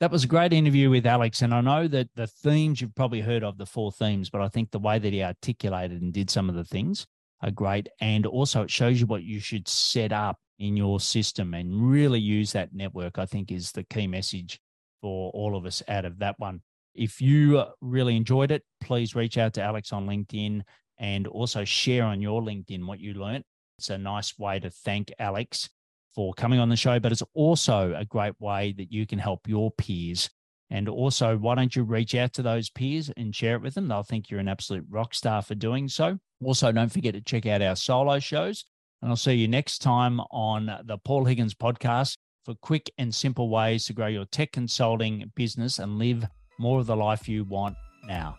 That 0.00 0.10
was 0.10 0.24
a 0.24 0.28
great 0.28 0.52
interview 0.52 0.90
with 0.90 1.06
Alex. 1.06 1.42
And 1.42 1.54
I 1.54 1.60
know 1.60 1.86
that 1.86 2.08
the 2.16 2.26
themes 2.26 2.80
you've 2.80 2.94
probably 2.94 3.20
heard 3.20 3.44
of 3.44 3.56
the 3.56 3.66
four 3.66 3.92
themes, 3.92 4.30
but 4.30 4.40
I 4.40 4.48
think 4.48 4.70
the 4.70 4.80
way 4.80 4.98
that 4.98 5.12
he 5.12 5.22
articulated 5.22 6.02
and 6.02 6.12
did 6.12 6.28
some 6.28 6.48
of 6.48 6.56
the 6.56 6.64
things 6.64 7.06
are 7.40 7.52
great. 7.52 7.88
And 8.00 8.26
also, 8.26 8.62
it 8.62 8.70
shows 8.70 9.00
you 9.00 9.06
what 9.06 9.22
you 9.22 9.38
should 9.38 9.68
set 9.68 10.12
up 10.12 10.38
in 10.58 10.76
your 10.76 10.98
system 10.98 11.54
and 11.54 11.88
really 11.88 12.18
use 12.18 12.52
that 12.52 12.74
network, 12.74 13.18
I 13.18 13.26
think, 13.26 13.52
is 13.52 13.70
the 13.70 13.84
key 13.84 14.08
message 14.08 14.60
for 15.00 15.30
all 15.32 15.56
of 15.56 15.66
us 15.66 15.82
out 15.88 16.04
of 16.04 16.18
that 16.18 16.38
one. 16.38 16.62
If 16.94 17.20
you 17.20 17.64
really 17.80 18.16
enjoyed 18.16 18.50
it, 18.50 18.64
please 18.80 19.14
reach 19.14 19.38
out 19.38 19.54
to 19.54 19.62
Alex 19.62 19.92
on 19.92 20.06
LinkedIn 20.06 20.62
and 20.98 21.26
also 21.26 21.64
share 21.64 22.04
on 22.04 22.20
your 22.20 22.42
LinkedIn 22.42 22.86
what 22.86 23.00
you 23.00 23.14
learned. 23.14 23.44
It's 23.82 23.90
a 23.90 23.98
nice 23.98 24.38
way 24.38 24.60
to 24.60 24.70
thank 24.70 25.12
Alex 25.18 25.68
for 26.14 26.32
coming 26.34 26.60
on 26.60 26.68
the 26.68 26.76
show, 26.76 27.00
but 27.00 27.10
it's 27.10 27.24
also 27.34 27.92
a 27.96 28.04
great 28.04 28.40
way 28.40 28.72
that 28.78 28.92
you 28.92 29.08
can 29.08 29.18
help 29.18 29.48
your 29.48 29.72
peers. 29.72 30.30
And 30.70 30.88
also, 30.88 31.36
why 31.36 31.56
don't 31.56 31.74
you 31.74 31.82
reach 31.82 32.14
out 32.14 32.32
to 32.34 32.42
those 32.42 32.70
peers 32.70 33.10
and 33.16 33.34
share 33.34 33.56
it 33.56 33.62
with 33.62 33.74
them? 33.74 33.88
They'll 33.88 34.04
think 34.04 34.30
you're 34.30 34.38
an 34.38 34.46
absolute 34.46 34.86
rock 34.88 35.14
star 35.14 35.42
for 35.42 35.56
doing 35.56 35.88
so. 35.88 36.16
Also, 36.44 36.70
don't 36.70 36.92
forget 36.92 37.14
to 37.14 37.20
check 37.20 37.44
out 37.44 37.60
our 37.60 37.74
solo 37.74 38.20
shows. 38.20 38.66
And 39.02 39.10
I'll 39.10 39.16
see 39.16 39.34
you 39.34 39.48
next 39.48 39.80
time 39.80 40.20
on 40.30 40.66
the 40.84 40.98
Paul 40.98 41.24
Higgins 41.24 41.54
podcast 41.54 42.18
for 42.44 42.54
quick 42.62 42.88
and 42.98 43.12
simple 43.12 43.48
ways 43.48 43.86
to 43.86 43.94
grow 43.94 44.06
your 44.06 44.26
tech 44.26 44.52
consulting 44.52 45.32
business 45.34 45.80
and 45.80 45.98
live 45.98 46.24
more 46.60 46.78
of 46.78 46.86
the 46.86 46.94
life 46.94 47.28
you 47.28 47.42
want 47.42 47.74
now. 48.06 48.36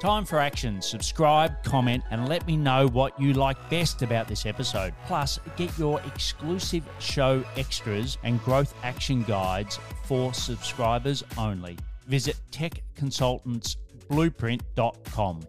Time 0.00 0.24
for 0.26 0.38
action. 0.38 0.82
Subscribe, 0.82 1.64
comment, 1.64 2.04
and 2.10 2.28
let 2.28 2.46
me 2.46 2.54
know 2.56 2.86
what 2.88 3.18
you 3.18 3.32
like 3.32 3.56
best 3.70 4.02
about 4.02 4.28
this 4.28 4.44
episode. 4.44 4.92
Plus, 5.06 5.40
get 5.56 5.76
your 5.78 6.02
exclusive 6.02 6.86
show 6.98 7.42
extras 7.56 8.18
and 8.22 8.44
growth 8.44 8.74
action 8.82 9.22
guides 9.22 9.80
for 10.04 10.34
subscribers 10.34 11.24
only. 11.38 11.78
Visit 12.06 12.36
techconsultantsblueprint.com. 12.52 15.40